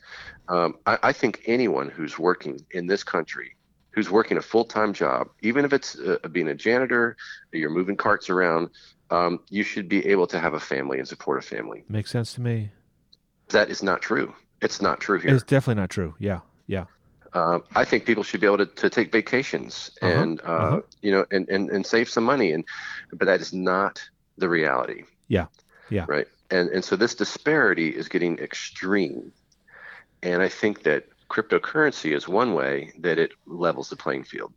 [0.48, 3.56] Um, I, I think anyone who's working in this country,
[3.92, 7.16] who's working a full time job, even if it's uh, being a janitor,
[7.52, 8.70] you're moving carts around,
[9.10, 11.84] um, you should be able to have a family and support a family.
[11.88, 12.70] Makes sense to me.
[13.50, 14.34] That is not true.
[14.60, 15.34] It's not true here.
[15.34, 16.14] It's definitely not true.
[16.18, 16.40] Yeah.
[16.66, 16.84] Yeah.
[17.32, 20.80] Um, I think people should be able to, to take vacations Uh-huh, and uh, uh-huh.
[21.00, 22.64] you know and, and, and save some money and
[23.12, 24.02] but that is not
[24.36, 25.04] the reality.
[25.28, 25.46] Yeah,
[25.90, 26.06] yeah.
[26.08, 26.26] Right.
[26.50, 29.32] And and so this disparity is getting extreme.
[30.22, 34.52] And I think that cryptocurrency is one way that it levels the playing field.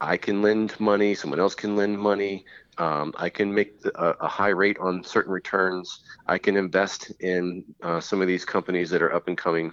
[0.00, 2.44] I can lend money, someone else can lend money.
[2.78, 6.00] Um, I can make a, a high rate on certain returns.
[6.26, 9.72] I can invest in uh, some of these companies that are up and coming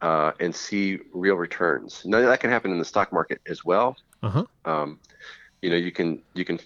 [0.00, 2.02] uh, and see real returns.
[2.04, 3.96] Now that can happen in the stock market as well.
[4.22, 4.44] Uh huh.
[4.64, 5.00] Um,
[5.62, 6.60] you know, you can you can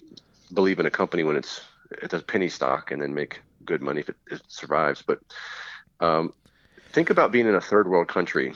[0.53, 1.61] believe in a company when it's
[2.01, 5.01] it's a penny stock and then make good money if it, it survives.
[5.01, 5.19] But
[5.99, 6.33] um,
[6.91, 8.53] think about being in a third world country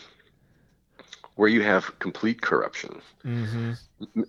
[1.37, 3.01] where you have complete corruption.
[3.25, 3.71] Mm-hmm.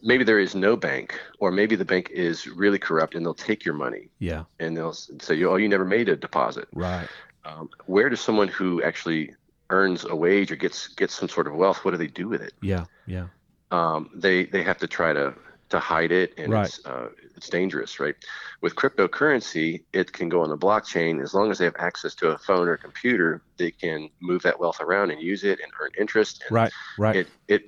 [0.03, 3.65] Maybe there is no bank, or maybe the bank is really corrupt and they'll take
[3.65, 4.45] your money Yeah.
[4.61, 7.09] and they'll say, "Oh, you never made a deposit." Right.
[7.45, 9.35] Um, where does someone who actually
[9.71, 11.85] earns a wage or gets gets some sort of wealth?
[11.85, 12.53] What do they do with it?
[12.63, 12.85] Yeah.
[13.07, 13.27] Yeah.
[13.71, 15.35] um, they they have to try to
[15.71, 16.67] to hide it, and Right.
[16.67, 18.15] it's uh, it's dangerous, right?
[18.61, 22.31] With cryptocurrency, it can go on the blockchain as long as they have access to
[22.31, 23.43] a phone or computer.
[23.57, 26.43] They can move that wealth around and use it and earn interest.
[26.49, 26.73] And Right.
[26.99, 27.17] Right.
[27.17, 27.63] It it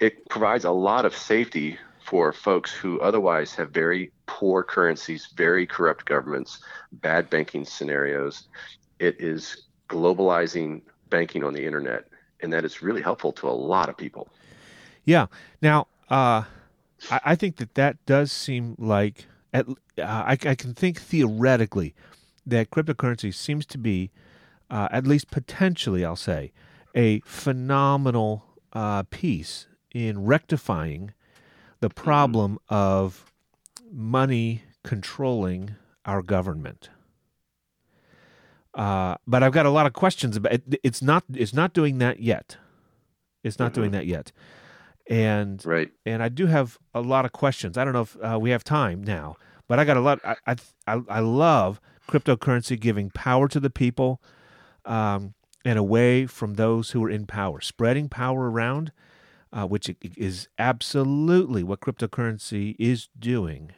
[0.00, 5.66] it provides a lot of safety for folks who otherwise have very poor currencies, very
[5.66, 6.58] corrupt governments,
[6.90, 8.48] bad banking scenarios.
[8.98, 12.08] It is globalizing banking on the internet,
[12.40, 14.28] and that is really helpful to a lot of people.
[15.04, 15.26] Yeah.
[15.62, 16.44] Now, uh,
[17.10, 21.94] I, I think that that does seem like at, uh, I, I can think theoretically
[22.46, 24.10] that cryptocurrency seems to be,
[24.70, 26.52] uh, at least potentially, I'll say,
[26.94, 31.12] a phenomenal uh, piece in rectifying
[31.80, 33.32] the problem of
[33.90, 36.90] money controlling our government.
[38.74, 40.80] Uh, but I've got a lot of questions about it.
[40.84, 41.24] It's not.
[41.34, 42.58] It's not doing that yet.
[43.42, 44.30] It's not doing that yet
[45.08, 45.90] And Right.
[46.04, 47.78] and I do have a lot of questions.
[47.78, 50.20] I don't know if uh, we have time now, but I got a lot.
[50.24, 50.36] I
[50.86, 54.20] I I, love cryptocurrency giving power to the people,
[54.84, 58.92] um, and away from those who are in power, spreading power around,
[59.52, 63.72] uh, which is absolutely what cryptocurrency is doing.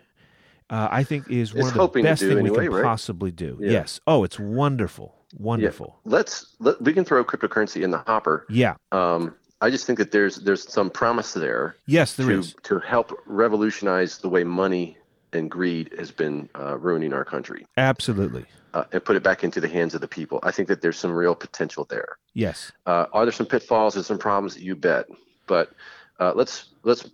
[0.69, 2.85] Uh, I think is one It's of the best things we anyway, can right?
[2.85, 3.59] possibly do.
[3.61, 3.73] Yeah.
[3.73, 4.01] Yes.
[4.07, 5.99] Oh, it's wonderful, wonderful.
[6.05, 8.47] Let's let, we can throw cryptocurrency in the hopper.
[8.49, 8.75] Yeah.
[8.93, 12.55] Um, I just think that there's there's some promise there Yes, there to is.
[12.64, 14.96] to help revolutionize the way money
[15.33, 18.46] and greed has been uh, ruining our country Absolutely.
[18.75, 20.40] uh, and put it back into the hands of the people.
[20.42, 22.18] I think that there's some real potential there.
[22.35, 22.73] Yes.
[22.87, 24.59] Uh, are there some pitfalls and some problems?
[24.59, 25.07] You bet.
[25.46, 25.70] But
[26.18, 27.09] uh, let's let's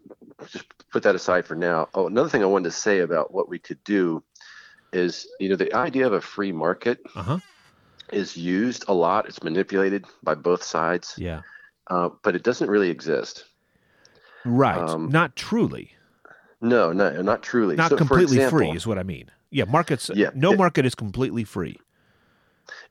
[0.48, 1.88] just put that aside for now.
[1.94, 4.22] Oh, another thing I wanted to say about what we could do
[4.92, 7.38] is, you know, the idea of a free market Uh huh.
[8.12, 9.26] is used a lot.
[9.28, 11.42] It's manipulated by both sides, Yeah.
[11.88, 13.44] Uh, but it doesn't really exist.
[14.44, 14.78] Right.
[14.78, 15.92] Um, not truly.
[16.60, 17.76] No, no, not truly.
[17.76, 19.30] Not So, for completely example, free is what I mean.
[19.50, 20.10] Yeah, markets.
[20.14, 21.76] Yeah, no it- market is completely free.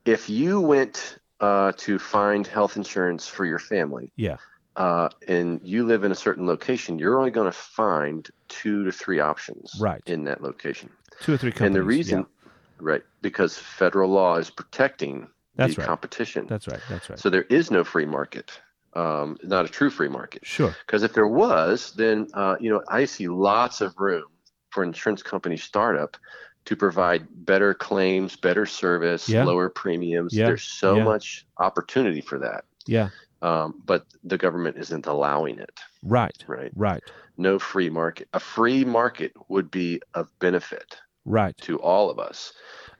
[0.05, 4.37] If you went uh, to find health insurance for your family, Yeah.
[4.77, 8.91] uh, and you live in a certain location, you're only going to find two to
[8.91, 10.01] three options Right.
[10.05, 10.89] in that location.
[11.21, 11.67] Two or three companies.
[11.67, 12.49] and the reason, yeah.
[12.79, 15.87] right, because federal law is protecting That's the right.
[15.87, 16.45] competition.
[16.47, 16.81] That's right.
[16.89, 17.19] That's right.
[17.19, 18.51] So there is no free market,
[18.95, 20.45] um, not a true free market.
[20.45, 20.75] sure.
[20.85, 24.25] Because if there was, then uh, you know I see lots of room
[24.69, 26.17] for insurance company startup
[26.65, 29.43] to provide better claims, better service, Yeah.
[29.43, 30.33] lower premiums.
[30.33, 30.47] Yeah.
[30.47, 31.03] There's so Yeah.
[31.03, 33.09] much opportunity for that, Yeah.
[33.41, 35.79] um, but the government isn't allowing it.
[36.01, 36.35] Right.
[36.47, 36.71] Right?
[36.75, 37.03] Right.
[37.37, 38.27] No free market.
[38.33, 41.55] A free market would be of benefit Right.
[41.57, 42.53] to all of us,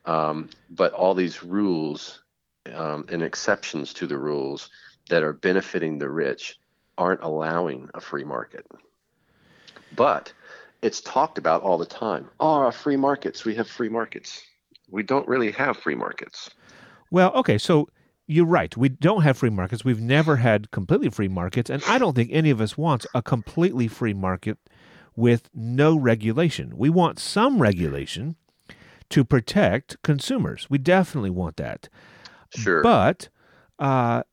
[0.04, 2.22] um, but all these rules
[2.74, 4.70] um, and exceptions to the rules
[5.08, 6.58] that are benefiting the rich
[6.98, 8.66] aren't allowing a free market.
[9.94, 10.32] But
[10.82, 12.28] it's talked about all the time.
[12.40, 13.44] Oh, our free markets.
[13.44, 14.42] We have free markets.
[14.90, 16.50] We don't really have free markets.
[17.10, 17.58] Well, okay.
[17.58, 17.88] So
[18.26, 18.76] you're right.
[18.76, 19.84] We don't have free markets.
[19.84, 23.22] We've never had completely free markets, and I don't think any of us wants a
[23.22, 24.58] completely free market
[25.14, 26.76] with no regulation.
[26.76, 28.36] We want some regulation
[29.10, 30.68] to protect consumers.
[30.68, 31.88] We definitely want that.
[32.54, 32.82] Sure.
[32.82, 33.28] But
[33.78, 34.24] uh,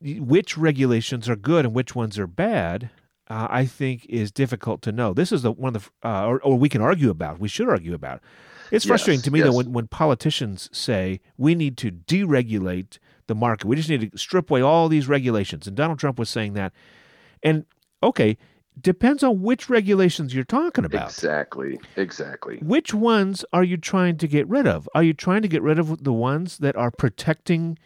[0.00, 2.90] which regulations are good and which ones are bad,
[3.28, 5.12] uh, I think is difficult to know.
[5.12, 7.38] This is the one of the, uh, or, or we can argue about.
[7.38, 8.20] We should argue about.
[8.70, 13.34] It's frustrating Yes, to me that when, when politicians say we need to deregulate the
[13.34, 16.52] market, we just need to strip away all these regulations, and Donald Trump was saying
[16.54, 16.72] that.
[17.42, 17.64] And
[18.02, 18.36] okay,
[18.80, 21.08] depends on which regulations you're talking about.
[21.08, 21.80] exactly.
[21.96, 22.58] Exactly.
[22.58, 24.88] Which ones are you trying to get rid of?
[24.94, 27.78] Are you trying to get rid of the ones that are protecting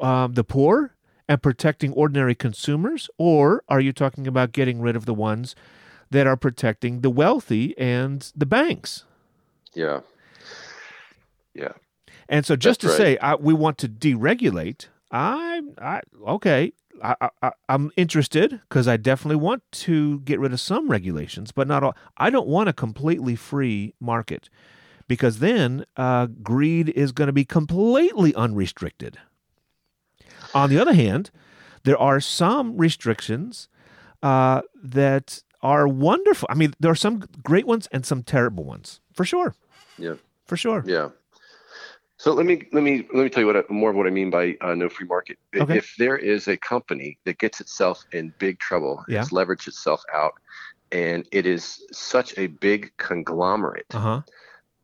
[0.00, 0.95] um, the poor
[1.28, 3.08] and protecting ordinary consumers?
[3.18, 5.54] Or are you talking about getting rid of the ones
[6.10, 9.04] that are protecting the wealthy and the banks?
[9.74, 10.00] Yeah.
[11.54, 11.72] Yeah.
[12.28, 17.30] And so, just That's to say I, we want to deregulate, I, I okay, I,
[17.42, 21.82] I, I'm interested because I definitely want to get rid of some regulations, but not
[21.82, 21.96] all.
[22.16, 24.48] I don't want a completely free market
[25.08, 29.18] because then uh, greed is going to be completely unrestricted.
[30.54, 31.30] On the other hand,
[31.84, 33.68] there are some restrictions
[34.22, 36.48] uh, that are wonderful.
[36.50, 39.54] I mean, there are some great ones and some terrible ones, for sure,
[39.98, 40.14] Yeah.
[40.46, 40.82] for sure.
[40.86, 41.08] Yeah.
[42.18, 44.10] So let me let me let me tell you what I, more of what I
[44.10, 45.38] mean by uh, no free market.
[45.54, 45.76] Okay.
[45.76, 49.20] If there is a company that gets itself in big trouble, Yeah.
[49.20, 50.32] it's leveraged itself out,
[50.92, 54.20] and it is such a big conglomerate Uh huh.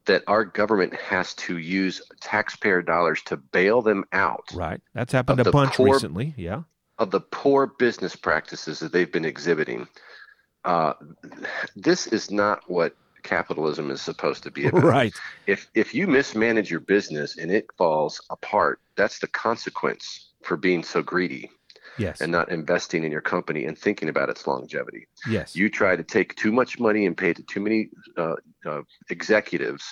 [0.07, 4.81] That our government has to use taxpayer dollars to bail them out Right.
[4.95, 6.35] That's happened a bunch poor- recently.
[6.37, 6.63] Yeah.
[6.99, 9.89] of the poor business practices that they've been exhibiting.
[10.65, 10.95] Uh,
[11.75, 14.83] this is not what capitalism is supposed to be about.
[14.85, 15.15] Right.
[15.47, 20.83] if if you mismanage your business and it falls apart, that's the consequence for being
[20.83, 21.51] so greedy
[21.99, 22.21] Yes.
[22.21, 25.07] and not investing in your company and thinking about its longevity.
[25.29, 25.55] yes.
[25.57, 28.35] You try to take too much money and pay it to too many uh,
[28.67, 29.85] uh, executives.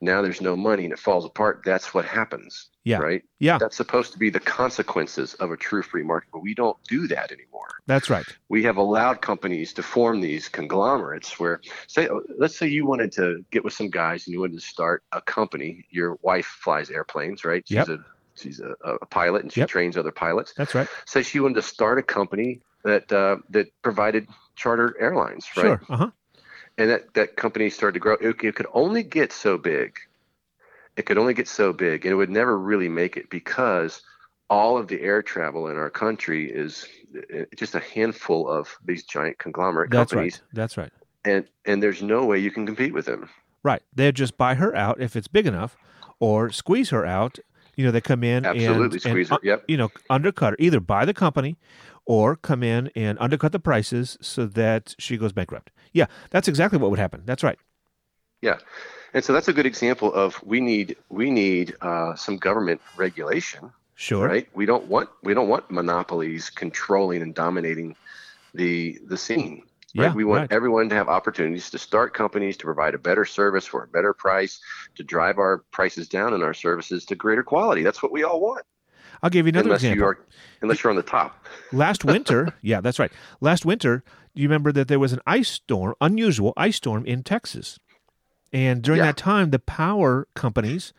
[0.00, 1.62] Now there's no money and it falls apart.
[1.64, 2.70] That's what happens.
[2.84, 2.98] Yeah.
[2.98, 3.22] Right.
[3.38, 3.58] Yeah.
[3.58, 7.06] That's supposed to be the consequences of a true free market, but we don't do
[7.06, 8.26] that anymore That's right.
[8.48, 13.44] we have allowed companies to form these conglomerates where say let's say you wanted to
[13.52, 17.44] get with some guys and you wanted to start a company your wife flies airplanes
[17.44, 17.88] right she's Yep.
[17.90, 17.98] a
[18.34, 19.68] she's a, a pilot and she Yep.
[19.68, 20.88] trains other pilots That's right.
[21.06, 25.82] say she wanted to start a company that uh, that provided charter airlines right Sure.
[25.88, 26.10] Uh huh.
[26.78, 29.98] and that that company started to grow it, it could only get so big
[30.96, 34.02] it could only get so big and it would never really make it because
[34.50, 39.02] all of the air travel in our country is uh, just a handful of these
[39.04, 40.48] giant conglomerate That's companies, right.
[40.54, 40.92] That's right.
[41.24, 43.30] and and there's no way you can compete with them.
[43.62, 43.80] Right.
[43.94, 45.76] They'd just buy her out if it's big enough,
[46.20, 47.38] or squeeze her out.
[47.76, 49.46] You know, they come in Absolutely and, squeeze and, her.
[49.46, 49.64] Yep.
[49.68, 51.56] you know, undercut her, either buy the company
[52.04, 55.70] or come in and undercut the prices so that she goes bankrupt.
[55.92, 57.22] Yeah, that's exactly what would happen.
[57.24, 57.58] That's right.
[58.40, 58.58] Yeah,
[59.14, 63.70] and so that's a good example of we need we need uh, some government regulation,
[63.94, 64.26] Sure.
[64.26, 64.48] right?
[64.54, 67.94] We don't want we don't want monopolies controlling and dominating
[68.54, 69.62] the the scene.
[69.94, 70.06] Right?
[70.06, 70.52] Yeah, we want right.
[70.52, 74.14] everyone to have opportunities to start companies to provide a better service for a better
[74.14, 74.58] price,
[74.94, 77.82] to drive our prices down and our services to greater quality.
[77.82, 78.64] That's what we all want.
[79.22, 79.98] I'll give you another unless example.
[79.98, 80.18] you are
[80.62, 81.46] unless you're on the top.
[81.72, 83.12] Last winter, yeah, that's right.
[83.40, 84.02] Last winter,
[84.34, 87.78] you remember that there was an ice storm, unusual ice storm in Texas.
[88.52, 89.06] And during Yeah.
[89.06, 90.92] that time, the power companies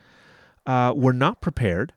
[0.65, 1.93] uh, were not prepared.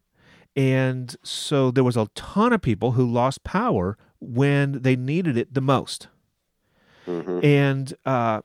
[0.56, 5.52] And so there was a ton of people who lost power when they needed it
[5.54, 6.09] the most.
[7.06, 8.42] Hmm And uh,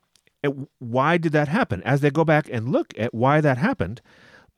[0.80, 1.84] why did that happen?
[1.84, 4.02] As they go back and look at why that happened,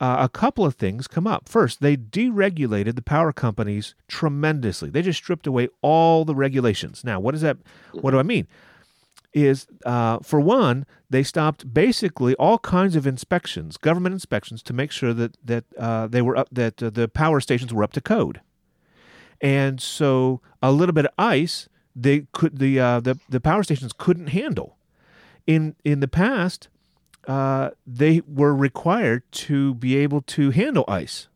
[0.00, 1.48] uh, a couple of things come up.
[1.48, 4.90] First, they deregulated the power companies tremendously.
[4.90, 7.04] They just stripped away all the regulations.
[7.04, 7.58] Now, what does that?
[7.92, 8.46] What do I mean?
[9.32, 14.90] Is uh, for one, they stopped basically all kinds of inspections, government inspections, to make
[14.90, 18.00] sure that that uh, they were up, that uh, the power stations were up to
[18.00, 18.40] code.
[19.40, 23.92] And so, a little bit of ice, they could the uh, the the power stations
[23.96, 24.76] couldn't handle.
[25.46, 26.68] In in the past,
[27.28, 31.28] uh, they were required to be able to handle ice.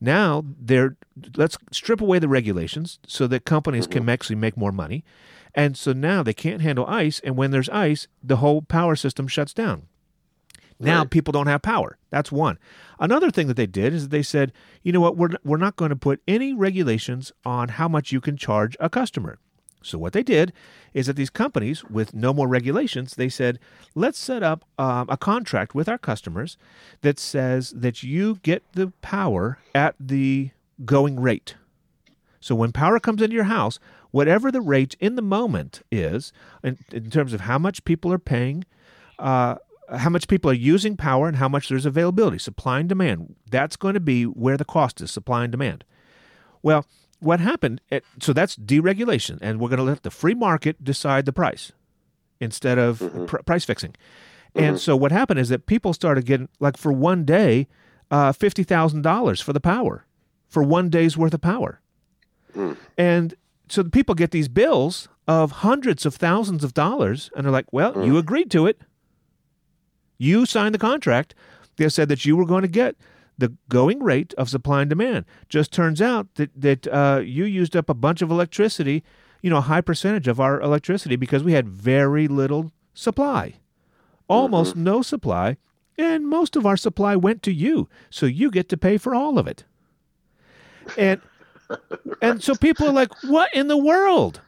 [0.00, 0.96] Now they're
[1.36, 5.04] let's strip away the regulations so that companies can actually make more money,
[5.54, 7.20] and so now they can't handle ice.
[7.20, 9.86] And when there's ice, the whole power system shuts down.
[10.80, 11.10] Now Right.
[11.10, 11.98] people don't have power.
[12.10, 12.58] That's one.
[12.98, 15.90] Another thing that they did is they said, you know what, we're we're not going
[15.90, 19.38] to put any regulations on how much you can charge a customer.
[19.82, 20.52] So what they did
[20.94, 23.58] is that these companies, with no more regulations, they said,
[23.94, 26.56] let's set up um, a contract with our customers
[27.00, 30.50] that says that you get the power at the
[30.84, 31.56] going rate.
[32.40, 33.78] So when power comes into your house,
[34.10, 38.18] whatever the rate in the moment is, in, in terms of how much people are
[38.18, 38.64] paying,
[39.18, 39.56] uh,
[39.96, 43.76] how much people are using power, and how much there's availability, supply and demand, that's
[43.76, 45.84] going to be where the cost is, supply and demand.
[46.62, 46.86] Well,
[47.22, 47.80] what happened?
[48.20, 51.72] So that's deregulation, and we're going to let the free market decide the price
[52.40, 53.26] instead of mm-hmm.
[53.26, 53.94] pr- price fixing.
[54.54, 54.76] And mm-hmm.
[54.76, 57.68] so what happened is that people started getting like for one day,
[58.10, 60.04] uh, fifty thousand dollars for the power,
[60.48, 61.80] for one day's worth of power,
[62.54, 62.76] mm.
[62.98, 63.34] and
[63.68, 67.72] so the people get these bills of hundreds of thousands of dollars, and they're like,
[67.72, 68.18] "Well, you mm.
[68.18, 68.82] agreed to it.
[70.18, 71.34] You signed the contract.
[71.76, 72.96] They said that you were going to get
[73.42, 75.26] the going rate of supply and demand.
[75.48, 79.02] Just turns out that that uh, you used up a bunch of electricity,
[79.42, 83.54] you know, a high percentage of our electricity because we had very little supply,
[84.28, 85.56] almost no supply,
[85.98, 89.38] and most of our supply went to you, so you get to pay for all
[89.38, 89.64] of it.
[90.96, 91.20] And
[92.22, 94.40] and so people are like, "What in the world?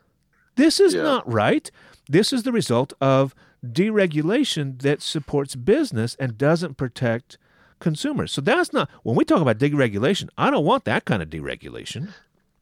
[0.57, 1.03] This is Yeah.
[1.03, 1.71] not right."
[2.09, 7.39] This is the result of deregulation that supports business and doesn't protect
[7.85, 8.33] consumers.
[8.33, 10.29] So that's not when we talk about deregulation.
[10.37, 12.09] I don't want that kind of deregulation.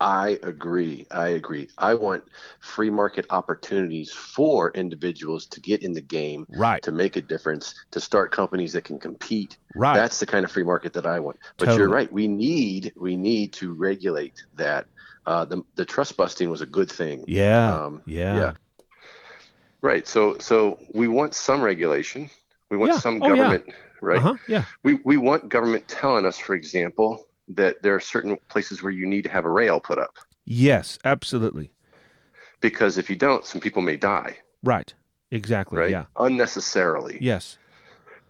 [0.01, 1.07] I agree.
[1.13, 1.69] I agree.
[1.79, 2.25] I want
[2.59, 6.83] free market opportunities for individuals to get in the game, Right.
[6.83, 9.59] to make a difference, to start companies that can compete.
[9.77, 9.95] Right.
[9.95, 11.39] That's the kind of free market that I want.
[11.57, 11.79] But Totally.
[11.79, 12.13] you're right.
[12.13, 14.87] We need we need to regulate that.
[15.25, 17.25] Uh, the the trust busting was a good thing.
[17.29, 17.73] yeah.
[17.73, 18.35] Um, yeah.
[18.41, 18.53] yeah.
[19.83, 20.05] Right.
[20.09, 22.29] So so we want some regulation.
[22.71, 22.99] We want Yeah.
[22.99, 23.59] some Oh, yeah.
[24.03, 24.19] Right.
[24.19, 24.35] Uh-huh.
[24.49, 24.65] Yeah.
[24.83, 29.07] We we want government telling us, for example, that there are certain places where you
[29.07, 31.71] need to have a rail put up Yes, absolutely.
[32.61, 34.37] because if you don't, some people may die.
[34.63, 34.93] Right.
[35.31, 35.79] Exactly.
[35.79, 35.91] Right.
[35.91, 36.05] Yeah.
[36.19, 37.17] Unnecessarily.
[37.21, 37.59] Yes.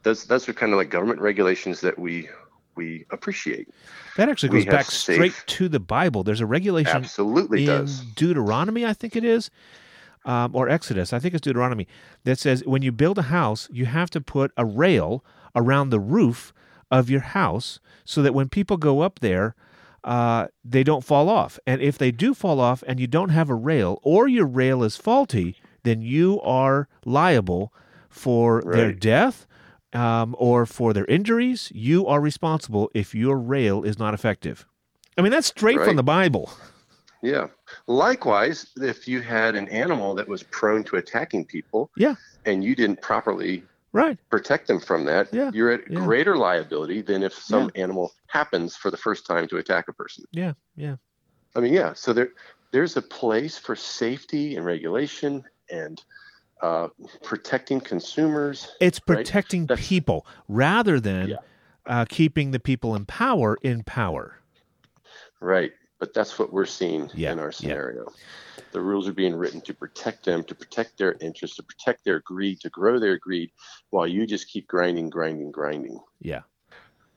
[0.02, 2.28] Those those are kind of like government regulations that we
[2.74, 3.68] we appreciate.
[4.16, 6.22] That actually goes back safe- straight to the Bible.
[6.22, 8.00] There's a regulation Absolutely in does.
[8.16, 9.50] Deuteronomy, I think it is,
[10.24, 11.12] um, or Exodus.
[11.12, 11.86] I think it's Deuteronomy
[12.24, 15.24] that says when you build a house, you have to put a rail
[15.54, 16.52] around the roof
[16.90, 19.54] of your house so that when people go up there,
[20.04, 21.58] uh, they don't fall off.
[21.66, 24.82] And if they do fall off and you don't have a rail or your rail
[24.82, 27.72] is faulty, then you are liable
[28.08, 29.46] for their death
[29.92, 31.70] um, or for their injuries.
[31.74, 34.66] You are responsible if your rail is not effective.
[35.16, 36.50] I mean, that's straight from the Bible.
[37.22, 37.48] Yeah.
[37.86, 42.74] Likewise, if you had an animal that was prone to attacking people Yeah, and you
[42.74, 43.62] didn't properly
[43.92, 44.18] right.
[44.30, 45.98] protect them from that, Yeah, you're at yeah.
[46.00, 50.24] greater liability than if some animal happens for the first time to attack a person.
[50.32, 50.96] Yeah, yeah.
[51.54, 51.92] I mean, yeah.
[51.94, 52.30] So there,
[52.72, 56.02] there's a place for safety and regulation and
[56.62, 56.88] uh,
[57.22, 58.68] protecting consumers.
[58.80, 61.36] It's protecting That's- people rather than Yeah.
[61.86, 64.38] uh, keeping the people in power in power.
[65.40, 65.72] Right.
[66.02, 67.50] But that's what we're seeing Yeah, in our yeah.
[67.52, 68.12] scenario.
[68.72, 72.18] The rules are being written to protect them, to protect their interests, to protect their
[72.18, 73.52] greed, to grow their greed,
[73.90, 76.00] while you just keep grinding, grinding, grinding.
[76.20, 76.40] Yeah.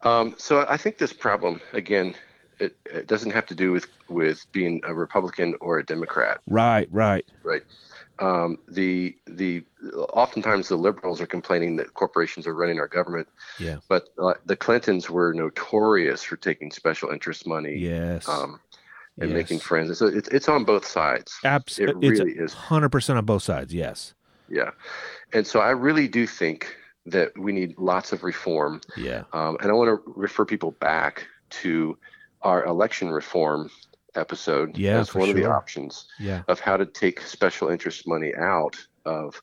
[0.03, 2.13] Um, so I think this problem, again,
[2.59, 6.41] it, it doesn't have to do with, with being a Republican or a Democrat.
[6.47, 6.87] Right.
[6.91, 7.25] Right.
[7.41, 7.63] right?
[8.19, 9.65] Um, the the
[10.13, 13.27] oftentimes the liberals are complaining that corporations are running our government,
[13.59, 13.79] Yeah.
[13.89, 18.29] but uh, the Clintons were notorious for taking special interest money Yes.
[18.29, 18.61] um,
[19.19, 19.35] and Yes.
[19.35, 19.97] making friends.
[19.97, 21.37] So it's it's on both sides.
[21.43, 22.53] Absolutely, it it's really is.
[22.53, 23.73] hundred percent on both sides.
[23.73, 24.13] Yes.
[24.49, 24.71] Yeah,
[25.33, 26.75] and so I really do think
[27.07, 28.81] that we need lots of reform.
[28.97, 29.23] Yeah.
[29.33, 31.27] Um, and I want to refer people back
[31.61, 31.97] to
[32.41, 33.69] our election reform
[34.15, 36.07] episode Yeah, as for one of the options.
[36.19, 36.43] Yeah.
[36.47, 39.41] of how to take special interest money out of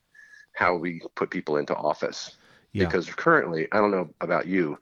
[0.54, 2.36] how we put people into office.
[2.72, 2.84] Yeah.
[2.86, 4.78] Because currently, I don't know about you,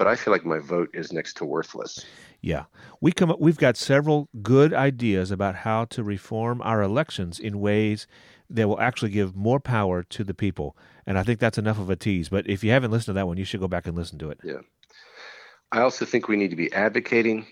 [0.00, 2.06] but I feel like my vote is next to worthless.
[2.40, 2.64] Yeah,
[3.02, 3.36] we come.
[3.38, 8.06] We've got several good ideas about how to reform our elections in ways
[8.48, 10.74] that will actually give more power to the people,
[11.04, 12.30] and I think that's enough of a tease.
[12.30, 14.30] But if you haven't listened to that one, you should go back and listen to
[14.30, 14.40] it.
[14.42, 14.60] Yeah.
[15.70, 17.46] I also think we need to be advocating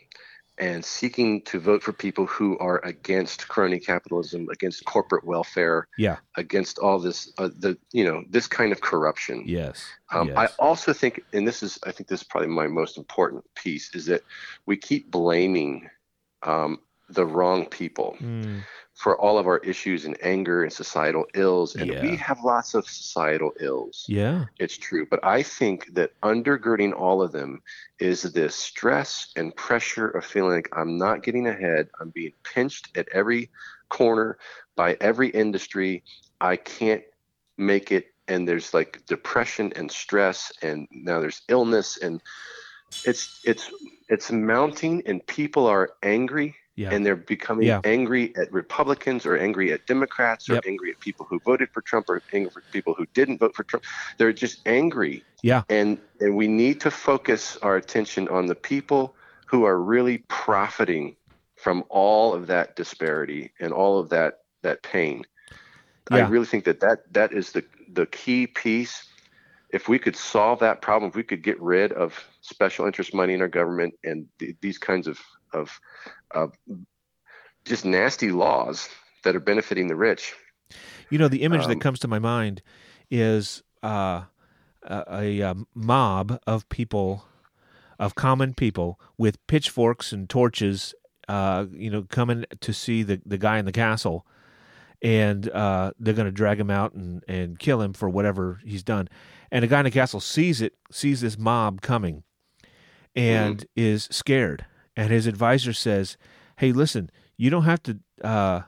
[0.59, 6.17] and seeking to vote for people who are against crony capitalism, against corporate welfare, Yeah.
[6.37, 9.45] against all this, uh, the you know, this kind of corruption.
[9.47, 9.87] Yes.
[10.11, 10.37] Um, yes.
[10.37, 13.95] I also think, and this is, I think this is probably my most important piece,
[13.95, 14.23] is that
[14.67, 15.89] we keep blaming
[16.43, 18.63] um, the wrong people Mm,
[18.99, 21.77] for all of our issues and anger and societal ills.
[21.77, 22.03] And Yeah.
[22.03, 24.05] we have lots of societal ills.
[24.09, 24.47] yeah.
[24.59, 25.07] It's true.
[25.07, 27.63] But I think that undergirding all of them
[28.01, 31.91] is this stress and pressure of feeling like I'm not getting ahead.
[32.01, 33.51] I'm being pinched at every
[33.89, 34.37] corner
[34.75, 36.03] by every industry.
[36.41, 37.05] I can't
[37.57, 38.13] make it.
[38.27, 42.21] And there's like depression and stress, and now there's illness, and
[43.05, 43.71] it's it's
[44.09, 46.91] it's mounting, and people are angry Yeah.
[46.95, 47.81] and they're becoming Yeah.
[47.83, 50.65] angry at Republicans or angry at Democrats or Yep.
[50.67, 53.65] angry at people who voted for Trump or angry for people who didn't vote for
[53.65, 53.85] Trump.
[54.17, 55.25] They're just angry.
[55.43, 55.65] Yeah.
[55.69, 59.17] And and we need to focus our attention on the people
[59.47, 61.17] who are really profiting
[61.57, 65.25] from all of that disparity and all of that that pain.
[66.11, 69.05] I really think that that, that is the the key piece.
[69.71, 73.35] If we could solve that problem, if we could get rid of special interest money
[73.35, 75.19] in our government and th- these kinds of
[75.53, 75.79] of
[76.31, 76.55] of
[77.65, 78.89] just nasty laws
[79.25, 80.35] that are benefiting the rich.
[81.11, 82.63] You know, the image Um, that comes to my mind
[83.11, 84.23] is uh,
[84.83, 87.25] a, a, mob of people,
[87.99, 90.95] of common people, with pitchforks and torches.
[91.29, 94.27] Uh, you know, coming to see the the guy in the castle,
[95.03, 98.83] and uh, they're going to drag him out and and kill him for whatever he's
[98.83, 99.09] done.
[99.51, 102.23] And the guy in the castle sees it, sees this mob coming,
[103.15, 104.65] and is scared.
[104.99, 106.17] And his advisor says,
[106.57, 108.63] "Hey, listen, you don't have to." Uh,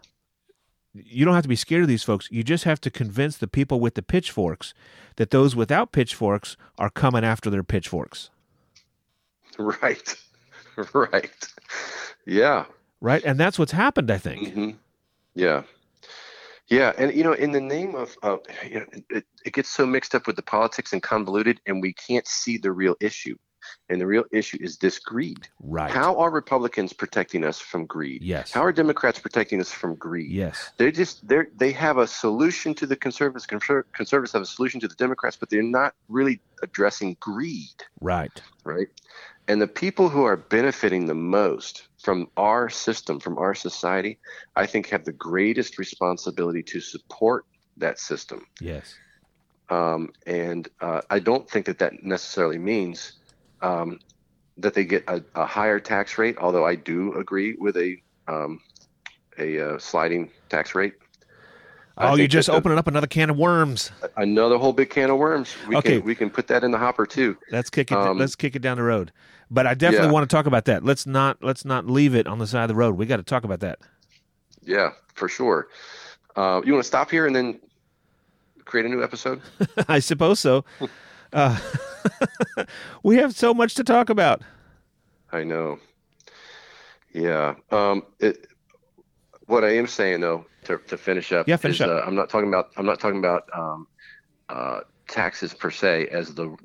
[0.93, 2.29] you don't have to be scared of these folks.
[2.31, 4.75] You just have to convince the people with the pitchforks
[5.17, 8.31] that those without pitchforks are coming after their pitchforks.
[9.59, 10.17] Right.
[10.95, 11.49] Right.
[12.25, 12.65] Yeah.
[13.01, 13.23] Right?
[13.25, 14.53] And that's what's happened, I think.
[14.53, 14.71] hmm
[15.35, 15.65] Yeah.
[16.69, 19.85] Yeah, and you know, in the name of, uh, you know, it, it gets so
[19.85, 23.37] mixed up with the politics and convoluted, and we can't see the real issue.
[23.89, 25.49] And the real issue is this greed.
[25.61, 25.91] Right.
[25.91, 28.23] How are Republicans protecting us from greed?
[28.23, 28.53] Yes.
[28.53, 30.31] How are Democrats protecting us from greed?
[30.31, 30.71] Yes.
[30.77, 33.47] They just they they have a solution to the conservatives.
[33.47, 38.41] Conservatives have a solution to the Democrats, but they're not really addressing greed, Right.
[38.65, 38.89] right?
[39.49, 44.19] And the people who are benefiting the most from our system, from our society,
[44.55, 47.45] I think have the greatest responsibility to support
[47.77, 48.47] that system.
[48.61, 48.95] Yes.
[49.69, 53.13] Um, and uh, I don't think that that necessarily means
[53.63, 53.99] um,
[54.59, 56.37] that they get a, a higher tax rate.
[56.39, 57.97] Although I do agree with a
[58.29, 58.61] um,
[59.39, 60.95] a uh, sliding tax rate.
[61.97, 63.91] I Oh, you think just opening up another can of worms.
[64.17, 65.55] another whole big can of worms.
[65.69, 65.99] We Okay.
[65.99, 67.37] can we can put that in the hopper too.
[67.51, 67.99] Let's kick it.
[67.99, 69.13] Um, let's kick it down the road.
[69.51, 70.13] But I definitely Yeah.
[70.13, 70.85] want to talk about that.
[70.85, 71.43] Let's not.
[71.43, 72.97] Let's not leave it on the side of the road.
[72.97, 73.81] We got to talk about that.
[74.63, 75.69] Yeah, for sure.
[76.37, 77.61] Uh, you want to stop here and then
[78.65, 79.41] create a new episode?
[79.89, 80.65] I suppose so.
[81.33, 81.59] Uh,
[83.03, 84.43] we have so much to talk about.
[85.33, 85.79] I know.
[87.13, 87.55] Yeah.
[87.71, 88.47] Um, it,
[89.47, 91.91] what I am saying though, to, to finish up, Yeah, finish is, up.
[91.91, 92.71] Uh, I'm not talking about.
[92.77, 93.87] I'm not talking about um,
[94.49, 96.57] uh, taxes per se, as the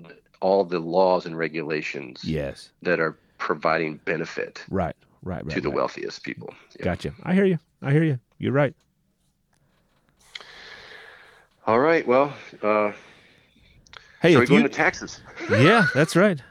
[0.41, 2.70] all the laws and regulations Yes.
[2.82, 4.63] that are providing benefit.
[4.70, 4.95] Right.
[5.24, 5.55] right, right.
[5.55, 5.76] to the right.
[5.76, 6.53] wealthiest people.
[6.78, 6.86] Yeah.
[6.86, 7.13] Gotcha.
[7.24, 7.57] I hear you.
[7.82, 8.20] I hear you.
[8.38, 8.76] You're right.
[11.66, 12.05] All right.
[12.07, 12.91] Well, uh,
[14.26, 15.21] Hey, so if going you, to taxes.
[15.49, 16.41] yeah, that's right.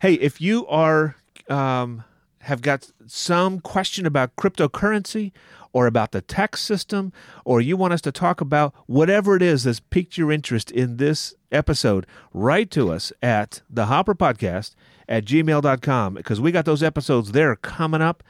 [0.00, 1.16] Hey, if you are
[1.48, 2.04] um,
[2.42, 5.32] have got some question about cryptocurrency
[5.72, 7.12] or about the tax system,
[7.44, 10.98] or you want us to talk about whatever it is that's piqued your interest in
[10.98, 14.74] this episode, write to us at the Hopper Podcast
[15.08, 18.22] at gmail.com because we got those episodes there coming up.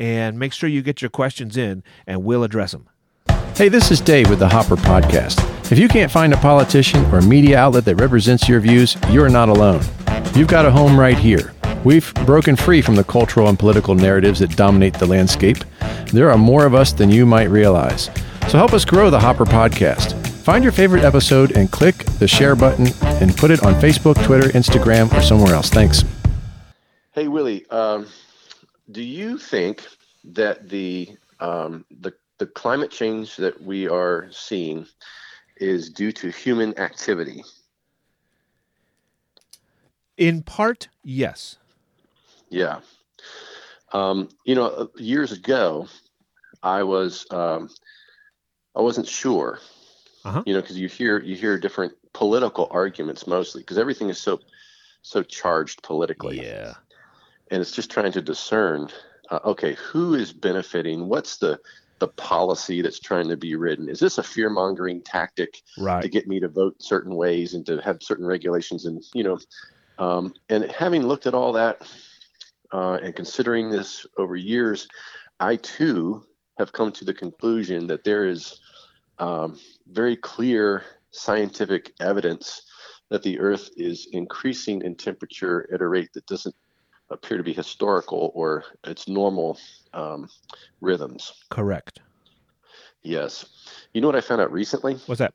[0.00, 2.88] And make sure you get your questions in and we'll address them.
[3.56, 5.57] Hey, this is Dave with the Hopper Podcast.
[5.70, 9.50] If you can't find a politician or media outlet that represents your views, you're not
[9.50, 9.82] alone.
[10.34, 11.52] You've got a home right here.
[11.84, 15.58] We've broken free from the cultural and political narratives that dominate the landscape.
[16.10, 18.08] There are more of us than you might realize.
[18.48, 20.16] So help us grow the Hopper Podcast.
[20.38, 22.86] Find your favorite episode and click the share button
[23.20, 25.68] and put it on Facebook, Twitter, Instagram, or somewhere else.
[25.68, 26.02] Thanks.
[27.12, 28.06] Hey, Willie, um,
[28.90, 29.86] do you think
[30.24, 34.86] that the um, the the climate change that we are seeing
[35.60, 37.44] is due to human activity?
[40.16, 41.58] In part, yes.
[42.50, 42.80] Yeah.
[43.92, 45.86] Um, you know, uh, years ago,
[46.62, 47.70] I was um,
[48.74, 49.60] I wasn't sure.
[50.24, 50.42] Uh-huh.
[50.44, 54.40] You know, because you hear you hear different political arguments mostly because everything is so
[55.02, 56.42] so charged politically.
[56.42, 56.74] Yeah.
[57.50, 58.88] and it's just trying to discern
[59.30, 61.58] uh, okay who is benefiting what's the
[61.98, 63.88] the policy that's trying to be written.
[63.88, 65.62] Is this a fear mongering tactic
[66.02, 69.38] to get me to vote certain ways and to have certain regulations and you know
[69.98, 71.82] um, and having looked at all that
[72.72, 74.86] uh, and considering this over years
[75.40, 76.24] i too
[76.58, 78.60] have come to the conclusion that there is
[79.18, 79.58] um,
[79.90, 82.62] very clear scientific evidence
[83.10, 86.54] that the earth is increasing in temperature at a rate that doesn't
[87.10, 89.58] appear to be historical or its normal
[89.94, 90.28] um,
[90.80, 91.32] rhythms.
[91.50, 92.00] Correct.
[93.02, 93.46] Yes.
[93.94, 94.94] You know what I found out recently?
[95.06, 95.34] What's that?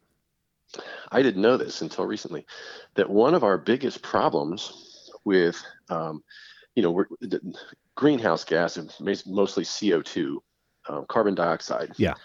[1.12, 2.46] I didn't know this until recently
[2.96, 6.24] that one of our biggest problems with, um,
[6.76, 7.40] you know, we're, the
[7.96, 8.92] greenhouse gas, and
[9.28, 10.38] mostly CO2,
[10.90, 12.16] um, carbon dioxide, Yeah.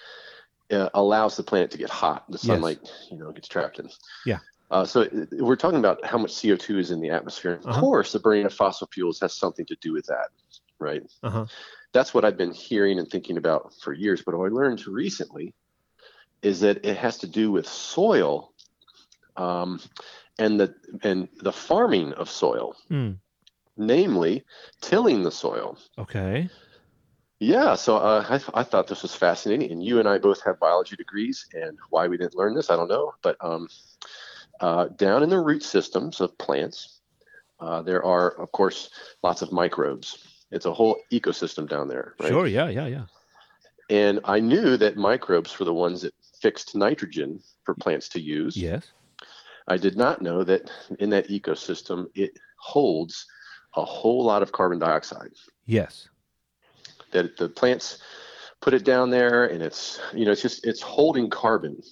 [0.71, 2.31] uh, allows the planet to get hot.
[2.31, 2.81] The sunlight,
[3.11, 3.91] you know, gets trapped in.
[4.25, 4.39] Yeah.
[4.71, 7.53] Uh, so we're talking about how much CO2 is in the atmosphere.
[7.55, 7.81] Of Uh-huh.
[7.81, 10.29] course, the burning of fossil fuels has something to do with that,
[10.79, 11.03] right?
[11.23, 11.47] Uh huh.
[11.93, 14.23] that's what I've been hearing and thinking about for years.
[14.23, 15.55] But what I learned recently
[16.43, 18.53] is that it has to do with soil
[19.37, 19.81] um,
[20.39, 23.13] and the and the farming of soil, Hmm.
[23.77, 24.45] namely
[24.83, 25.79] tilling the soil.
[25.97, 26.51] Okay.
[27.41, 30.59] Yeah, so uh, I, I thought this was fascinating, and you and I both have
[30.59, 33.15] biology degrees, and why we didn't learn this, I don't know.
[33.23, 33.69] But um,
[34.61, 37.01] uh, down in the root systems of plants,
[37.61, 38.91] uh, there are, of course,
[39.23, 40.27] lots of microbes.
[40.51, 42.29] It's a whole ecosystem down there, right?
[42.29, 42.47] Sure.
[42.47, 42.69] Yeah.
[42.69, 42.87] Yeah.
[42.87, 43.05] Yeah.
[43.91, 48.57] And I knew that microbes were the ones that fixed nitrogen for plants to use.
[48.57, 48.87] Yes.
[49.67, 53.27] I did not know that in that ecosystem, it holds
[53.77, 55.33] a whole lot of carbon dioxide.
[55.67, 56.09] Yes.
[57.13, 57.99] That the plants
[58.61, 61.83] put it down there, and it's you know it's just it's holding carbon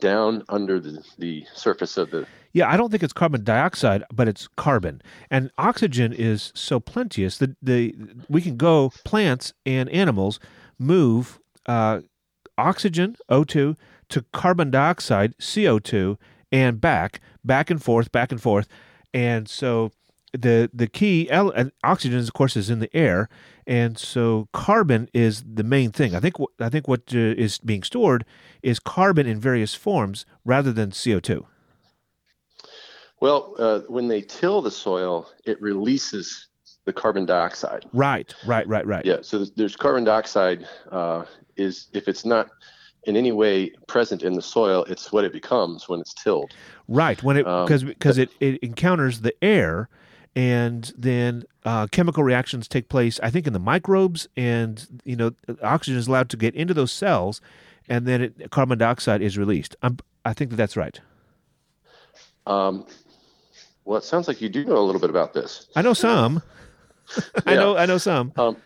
[0.00, 4.28] down under the, the surface of the Yeah, I don't think it's carbon dioxide, but
[4.28, 5.02] it's carbon.
[5.30, 7.94] And oxygen is so plenteous that the
[8.28, 10.40] we can go plants and animals
[10.78, 12.00] move uh,
[12.56, 13.76] oxygen O2
[14.08, 16.16] to carbon dioxide CO2
[16.50, 18.68] and back back and forth back and forth.
[19.14, 19.92] And so
[20.32, 23.28] the the key ele- and oxygen of course is in the air
[23.66, 26.14] and so carbon is the main thing.
[26.14, 28.24] I think I think what uh, is being stored
[28.62, 31.44] is carbon in various forms rather than CO2.
[33.20, 36.48] well uh, when they till the soil, it releases
[36.86, 37.84] the carbon dioxide.
[37.92, 39.04] Right, right, right, right.
[39.04, 41.26] Yeah, so there's, carbon dioxide uh,
[41.56, 42.48] is if it's not
[43.04, 46.50] in any way present in the soil, it's what it becomes when it's tilled.
[46.88, 49.90] Right, when it Um, because because it, it encounters the air,
[50.38, 53.18] and then uh, chemical reactions take place.
[53.24, 55.32] I think in the microbes, and you know,
[55.64, 57.40] oxygen is allowed to get into those cells,
[57.88, 59.74] and then it, carbon dioxide is released.
[59.82, 61.00] I'm, I think that that's right.
[62.46, 62.86] Um,
[63.84, 65.66] well, it sounds like you do know a little bit about this.
[65.74, 66.40] I know some.
[67.46, 67.56] I Yeah.
[67.56, 68.32] know I know some.
[68.36, 68.58] Um,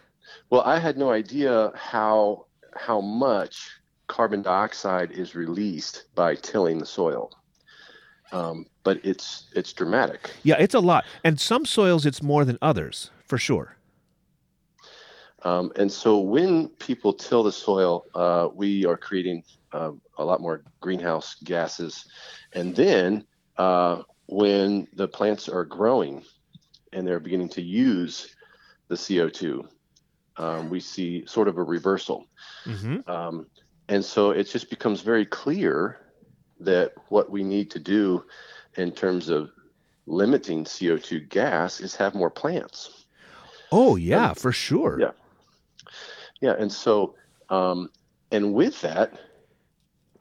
[0.50, 3.70] well, I had no idea how how much
[4.08, 7.30] carbon dioxide is released by tilling the soil.
[8.30, 10.30] Um, but it's it's dramatic.
[10.42, 13.76] Yeah, it's a lot, and some soils it's more than others for sure.
[15.44, 20.40] Um, and so when people till the soil, uh, we are creating uh, a lot
[20.40, 22.06] more greenhouse gases.
[22.52, 23.24] And then
[23.56, 26.22] uh, when the plants are growing
[26.92, 28.34] and they're beginning to use
[28.88, 29.66] the CO2,
[30.36, 32.26] um, we see sort of a reversal.
[32.64, 33.46] hmm Um,
[33.88, 35.98] and so it just becomes very clear
[36.60, 38.24] that what we need to do
[38.76, 39.50] in terms of
[40.06, 43.06] limiting CO2 gas is have more plants.
[43.70, 44.98] Oh yeah, for sure.
[45.00, 45.10] Yeah.
[46.40, 47.14] Yeah, and so,
[47.48, 47.90] um,
[48.32, 49.18] and with that,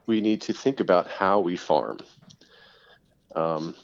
[0.06, 1.98] we need to think about how we farm.
[3.34, 3.74] Um,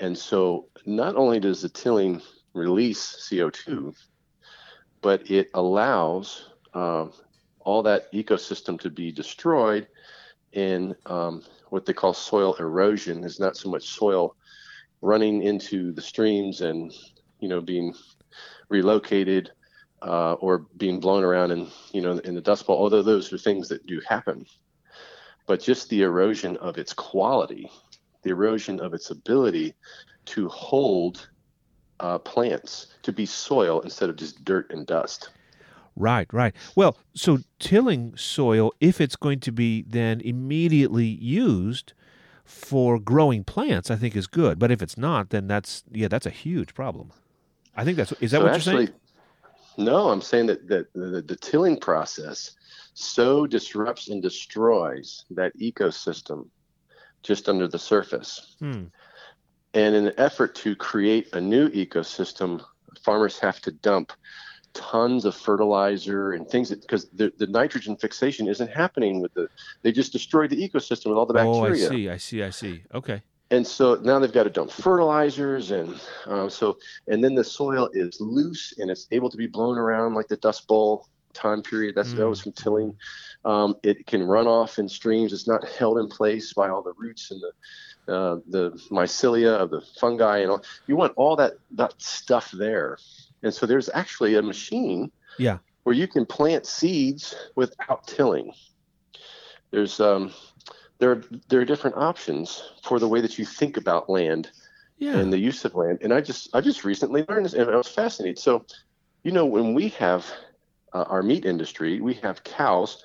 [0.00, 2.20] and so, not only does the tilling
[2.54, 3.94] release CO2,
[5.00, 7.12] but it allows um,
[7.60, 9.86] all that ecosystem to be destroyed
[10.52, 13.24] in um, what they call soil erosion.
[13.24, 14.36] Is not so much soil
[15.02, 16.92] running into the streams and
[17.40, 17.94] you know being
[18.68, 19.50] relocated
[20.02, 22.78] uh, or being blown around in you know in the dust bowl.
[22.78, 24.46] Although those are things that do happen,
[25.46, 27.70] but just the erosion of its quality,
[28.22, 29.74] the erosion of its ability
[30.26, 31.28] to hold
[32.00, 35.30] uh, plants to be soil instead of just dirt and dust.
[35.96, 36.54] Right, right.
[36.74, 41.94] Well, so tilling soil, if it's going to be then immediately used
[42.44, 44.58] for growing plants, I think is good.
[44.58, 47.12] But if it's not, then that's yeah, that's a huge problem.
[47.74, 49.00] I think that's is that So what actually, you're saying?
[49.78, 52.52] No, I'm saying that, that the, the tilling process
[52.94, 56.48] so disrupts and destroys that ecosystem
[57.22, 58.56] just under the surface.
[58.58, 58.84] Hmm.
[59.74, 62.64] And in an effort to create a new ecosystem,
[63.02, 64.12] farmers have to dump
[64.76, 69.48] tons of fertilizer and things because the, the nitrogen fixation isn't happening with the
[69.82, 71.88] they just destroyed the ecosystem with all the bacteria.
[71.88, 72.82] Oh, I see, I see, I see.
[72.94, 73.22] Okay.
[73.50, 76.76] and so now they've got to dump fertilizers and um, so
[77.08, 80.36] and then the soil is loose and it's able to be blown around like the
[80.36, 82.94] dust bowl time period that's that was from tilling
[83.44, 86.94] um, it can run off in streams it's not held in place by all the
[86.96, 87.52] roots and the
[88.08, 92.98] uh, the mycelia of the fungi and all you want all that that stuff there
[93.46, 95.58] and so there's actually a machine Yeah.
[95.84, 98.52] where you can plant seeds without tilling
[99.70, 100.32] there's um,
[100.98, 104.50] there are, there are different options for the way that you think about land
[104.98, 105.18] Yeah.
[105.18, 105.98] and the use of land.
[106.02, 108.38] And I just I just recently learned this, and I was fascinated.
[108.38, 108.64] So,
[109.22, 110.26] you know, when we have
[110.94, 113.04] uh, our meat industry, we have cows.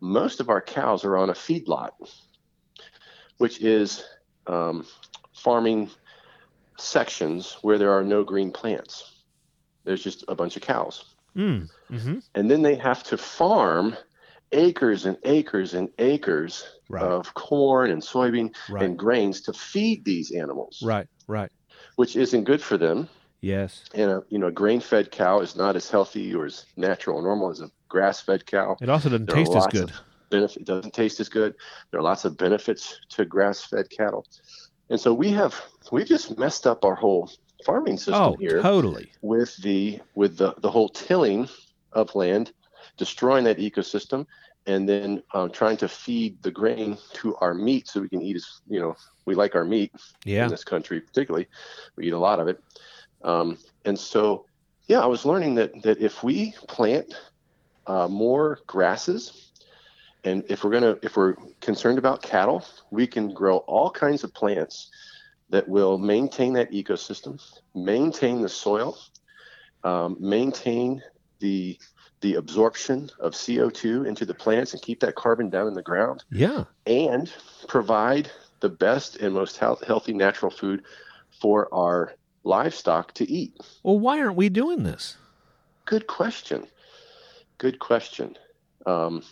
[0.00, 1.90] Most of our cows are on a feedlot,
[3.38, 4.04] which is
[4.46, 4.86] um,
[5.34, 5.90] farming
[6.78, 9.11] sections where there are no green plants.
[9.84, 11.04] There's just a bunch of cows
[11.36, 11.70] Mm.
[11.88, 13.96] hmm and then they have to farm
[14.52, 17.02] acres and acres and acres Right.
[17.02, 18.84] of corn and soybean Right.
[18.84, 21.06] and grains to feed these animals, Right.
[21.26, 21.50] Right.
[21.96, 23.08] which isn't good for them.
[23.40, 23.84] Yes.
[23.94, 27.22] And a you know a grain-fed cow is not as healthy or as natural or
[27.22, 28.76] normal as a grass-fed cow.
[28.80, 29.90] It also doesn't There taste as good.
[30.30, 31.54] benefit it doesn't taste as good.
[31.90, 34.26] There are lots of benefits to grass-fed cattle,
[34.90, 35.54] and so we have
[35.90, 37.30] we just messed up our whole
[37.64, 39.10] farming system Oh, here totally.
[39.22, 41.48] with the with the the whole tilling
[41.92, 42.52] of land,
[42.96, 44.26] destroying that ecosystem,
[44.66, 48.36] and then um, trying to feed the grain to our meat so we can eat
[48.36, 48.94] as you know
[49.26, 49.92] we like our meat
[50.24, 50.44] Yeah.
[50.44, 51.48] in this country particularly
[51.96, 52.62] we eat a lot of it
[53.24, 54.46] um, and so
[54.86, 57.14] yeah i was learning that that if we plant
[57.86, 59.50] uh, more grasses
[60.24, 64.32] and if we're gonna if we're concerned about cattle we can grow all kinds of
[64.32, 64.90] plants
[65.52, 67.40] that will maintain that ecosystem
[67.74, 68.98] maintain the soil
[69.84, 71.00] um, maintain
[71.38, 71.78] the
[72.22, 76.22] the absorption of CO2 into the plants and keep that carbon down in the ground
[76.30, 76.64] Yeah.
[76.86, 77.32] and
[77.66, 78.30] provide
[78.60, 80.84] the best and most health, healthy natural food
[81.40, 83.56] for our livestock to eat?
[83.82, 85.16] Well, why aren't we doing this?
[85.84, 86.68] Good question.
[87.58, 88.38] Good question.
[88.86, 89.24] Um,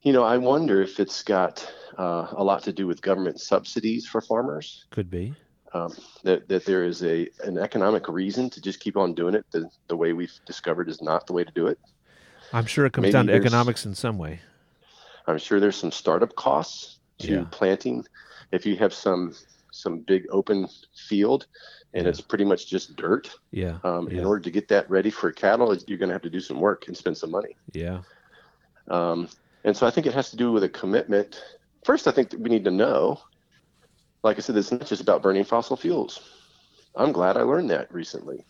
[0.00, 4.06] you know, I wonder if it's got uh, a lot to do with government subsidies
[4.06, 4.84] for farmers.
[4.90, 5.34] Could be.
[5.72, 9.44] Um, that, that there is a an economic reason to just keep on doing it
[9.52, 11.78] the, the way we've discovered is not the way to do it.
[12.52, 14.40] I'm sure it comes Maybe down to economics in some way.
[15.28, 17.44] I'm sure there's some startup costs to Yeah.
[17.52, 18.04] planting.
[18.50, 19.34] If you have some
[19.70, 20.66] some big open
[21.08, 21.46] field
[21.94, 22.08] and Yeah.
[22.08, 23.78] it's pretty much just dirt, Yeah.
[23.84, 24.18] um, yeah.
[24.18, 26.58] in order to get that ready for cattle, you're going to have to do some
[26.58, 27.56] work and spend some money.
[27.72, 28.00] yeah.
[28.88, 29.28] Um,
[29.62, 31.40] and so I think it has to do with a commitment.
[31.84, 33.20] First, I think that we need to know,
[34.22, 36.20] like I said, it's not just about burning fossil fuels.
[36.94, 38.44] I'm glad I learned that recently.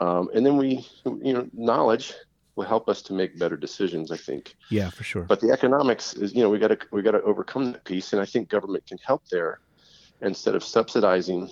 [0.00, 2.12] Um, and then we, you know, knowledge
[2.54, 4.10] will help us to make better decisions.
[4.10, 4.56] I think.
[4.70, 5.22] Yeah, for sure.
[5.22, 8.12] But the economics is, you know, we got to we got to overcome that piece,
[8.12, 9.60] and I think government can help there.
[10.22, 11.50] Instead of subsidizing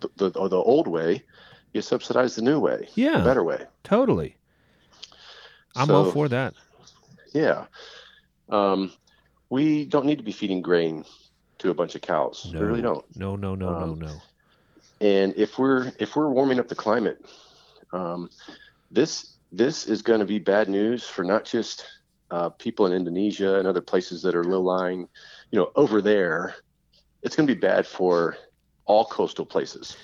[0.00, 1.24] the the, or the old way,
[1.72, 3.18] you subsidize the new way, yeah.
[3.18, 3.66] the better way.
[3.84, 4.36] Totally.
[5.76, 6.54] I'm all for that.
[7.32, 7.66] Yeah,
[8.48, 8.92] um,
[9.50, 11.04] we don't need to be feeding grain
[11.58, 12.48] to a bunch of cows.
[12.52, 12.60] No.
[12.60, 13.04] We really don't.
[13.16, 14.14] No, no, no, Um, no, no.
[15.02, 17.24] And if we're if we're warming up the climate,
[17.92, 18.30] um,
[18.90, 21.84] this this is going to be bad news for not just
[22.30, 25.08] uh, people in Indonesia and other places that are low lying,
[25.50, 26.54] you know, over there.
[27.22, 28.36] It's going to be bad for
[28.86, 29.96] all coastal places.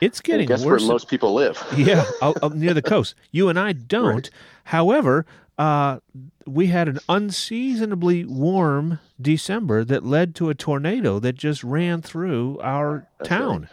[0.00, 0.82] It's getting and guess worse.
[0.82, 1.62] where most people live.
[1.76, 3.14] yeah, out, out near the coast.
[3.32, 4.14] You and I don't.
[4.14, 4.30] Right.
[4.64, 5.26] However,
[5.58, 5.98] uh,
[6.46, 12.58] we had an unseasonably warm December that led to a tornado that just ran through
[12.62, 13.70] our That's town, right.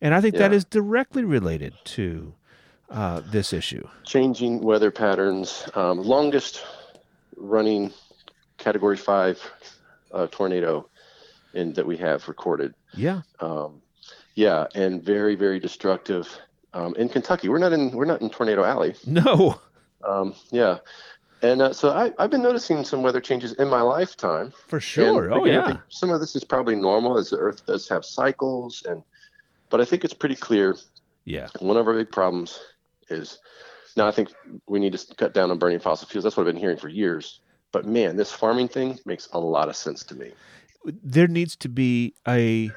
[0.00, 0.56] and I think that Yeah.
[0.56, 2.34] is directly related to
[2.90, 3.86] uh, this issue.
[4.04, 5.68] Changing weather patterns.
[5.74, 6.64] Um, longest
[7.36, 7.92] running
[8.56, 9.38] Category Five
[10.12, 10.88] uh, tornado
[11.54, 12.74] in that we have recorded.
[12.94, 13.82] Yeah, Um,
[14.34, 16.26] yeah, and very very destructive.
[16.74, 18.94] Um, in Kentucky, we're not in we're not in Tornado Alley.
[19.06, 19.60] no,
[20.02, 20.78] Um, yeah,
[21.42, 24.52] and uh, so I, I've been noticing some weather changes in my lifetime.
[24.66, 25.24] for sure.
[25.24, 28.04] And oh again, yeah, some of this is probably normal as the Earth does have
[28.04, 29.02] cycles, and
[29.70, 30.76] but I think it's pretty clear.
[31.24, 32.58] yeah, One of our big problems
[33.10, 33.38] is
[33.96, 34.30] now I think
[34.68, 36.24] we need to cut down on burning fossil fuels.
[36.24, 37.40] That's what I've been hearing for years.
[37.72, 40.32] But man, this farming thing makes a lot of sense to me.
[40.84, 42.70] there needs to be a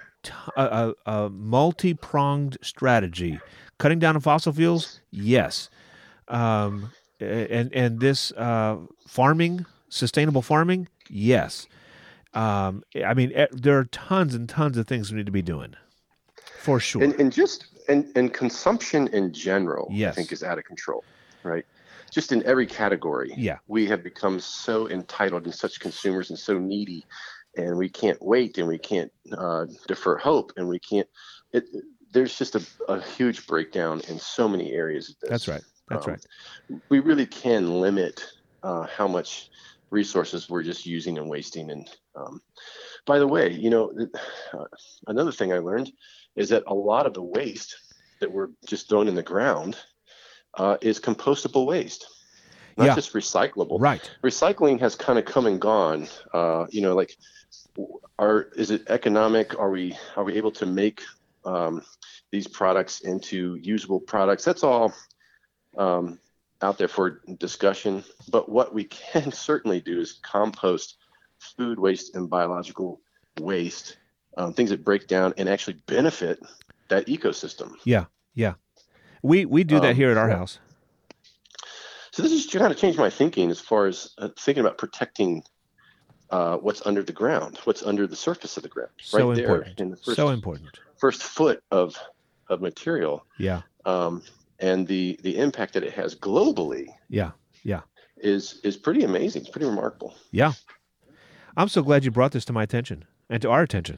[0.56, 3.40] a multi-pronged strategy.
[3.80, 5.70] Cutting down on fossil fuels, yes,
[6.28, 6.92] um,
[7.22, 11.68] and and this uh, farming, sustainable farming, yes.
[12.34, 15.76] Um, I mean, there are tons and tons of things we need to be doing,
[16.60, 17.04] for sure.
[17.04, 20.14] And, and just and, and consumption in general, Yes.
[20.14, 21.04] I think is out of control,
[21.44, 21.66] right?
[22.10, 23.58] Just in every category, Yeah.
[23.68, 27.06] we have become so entitled and such consumers and so needy,
[27.58, 31.08] and we can't wait and we can't uh, defer hope and we can't.
[31.52, 31.66] It,
[32.14, 35.30] there's just a, a huge breakdown in so many areas of this.
[35.30, 35.64] That's right.
[35.92, 36.82] That's Um, right.
[36.90, 38.24] We really can limit
[38.64, 39.50] uh, how much
[39.90, 41.70] resources we're just using and wasting.
[41.70, 42.42] And um,
[43.06, 43.92] by the way, you know,
[44.54, 44.64] uh,
[45.08, 45.92] another thing I learned
[46.36, 47.76] is that a lot of the waste
[48.22, 49.76] that we're just throwing in the ground
[50.58, 52.08] uh, is compostable waste,
[52.78, 52.96] not Yeah.
[52.96, 53.82] just recyclable.
[53.82, 54.10] Right.
[54.24, 56.08] Recycling has kind of come and gone.
[56.34, 57.14] Uh, you know, like,
[58.18, 59.60] are is it economic?
[59.60, 61.02] Are we are we able to make
[61.44, 61.82] um,
[62.32, 64.46] these products into usable products?
[64.46, 64.94] That's all
[65.78, 66.20] um,
[66.62, 68.04] out there for discussion.
[68.30, 70.98] But what we can certainly do is compost
[71.40, 73.02] food waste and biological
[73.40, 73.98] waste,
[74.38, 76.40] um, things that break down and actually benefit
[76.90, 77.74] that ecosystem.
[77.84, 78.06] Yeah.
[78.34, 78.54] Yeah.
[79.24, 80.60] We we do that Um, here at our house.
[82.12, 85.44] So this has kind of changed my thinking as far as uh, thinking about protecting
[86.30, 89.46] uh, what's under the ground, what's under the surface of the ground, So right there
[89.46, 89.80] important.
[89.80, 90.70] in the first, so important.
[90.98, 91.98] first foot of
[92.50, 93.62] of material, Yeah.
[93.86, 94.24] um,
[94.62, 97.32] and the the impact that it has globally Yeah.
[97.64, 97.82] yeah,
[98.18, 99.42] is is pretty amazing.
[99.42, 100.16] It's pretty remarkable.
[100.32, 100.54] Yeah.
[101.58, 103.98] I'm so glad you brought this to my attention and to our attention.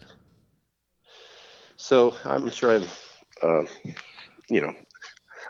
[1.76, 3.00] So I'm sure I've,
[3.44, 3.64] uh,
[4.50, 4.74] you know,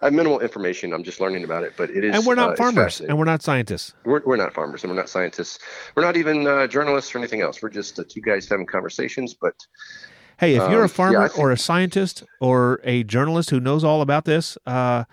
[0.02, 0.92] I have minimal information.
[0.94, 2.16] I'm just learning about it, but it is.
[2.16, 3.94] and we're uh, not it's farmers and we're not scientists.
[4.04, 5.60] We're, we're not farmers and we're not scientists.
[5.96, 7.62] We're not even uh, journalists or anything else.
[7.62, 9.34] We're just uh, two guys having conversations.
[9.34, 9.56] But
[10.40, 13.84] Hey, if you're Um, a farmer yeah, or a scientist or a journalist who knows
[13.84, 15.04] all about this, uh,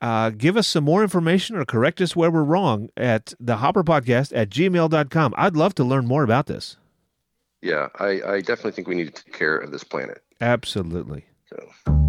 [0.00, 3.82] uh, give us some more information or correct us where we're wrong at the Hopper
[3.84, 5.34] Podcast at gmail.com.
[5.36, 6.76] I'd love to learn more about this.
[7.62, 10.22] yeah, I, I definitely think we need to take care of this planet.
[10.40, 11.24] Absolutely.
[11.50, 12.07] So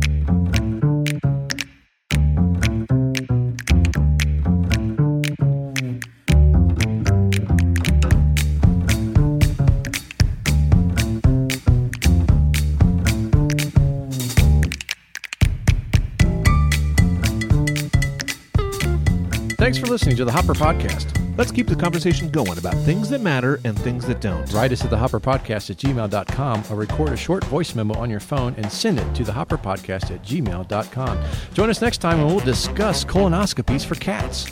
[19.70, 21.38] Thanks for listening to the Hopper Podcast.
[21.38, 24.52] Let's keep the conversation going about things that matter and things that don't.
[24.52, 28.56] Write us at thehopperpodcast at gmail.com or record a short voice memo on your phone
[28.56, 31.24] and send it to thehopperpodcast at gmail.com.
[31.54, 34.52] Join us next time when we'll discuss colonoscopies for cats.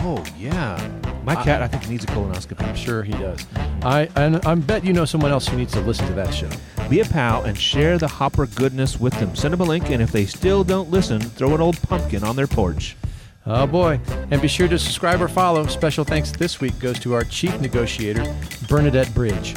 [0.00, 0.76] Oh, yeah.
[1.24, 2.68] My cat, I think, needs a colonoscopy.
[2.68, 3.46] I'm sure he does.
[3.82, 6.50] I and I bet you know someone else who needs to listen to that show.
[6.90, 9.34] Be a pal and share the Hopper goodness with them.
[9.34, 12.36] Send them a link, and if they still don't listen, throw an old pumpkin on
[12.36, 12.94] their porch.
[13.46, 14.00] Oh boy.
[14.30, 15.66] And be sure to subscribe or follow.
[15.66, 18.24] Special thanks this week goes to our chief negotiator,
[18.68, 19.54] Bernadette Bridge.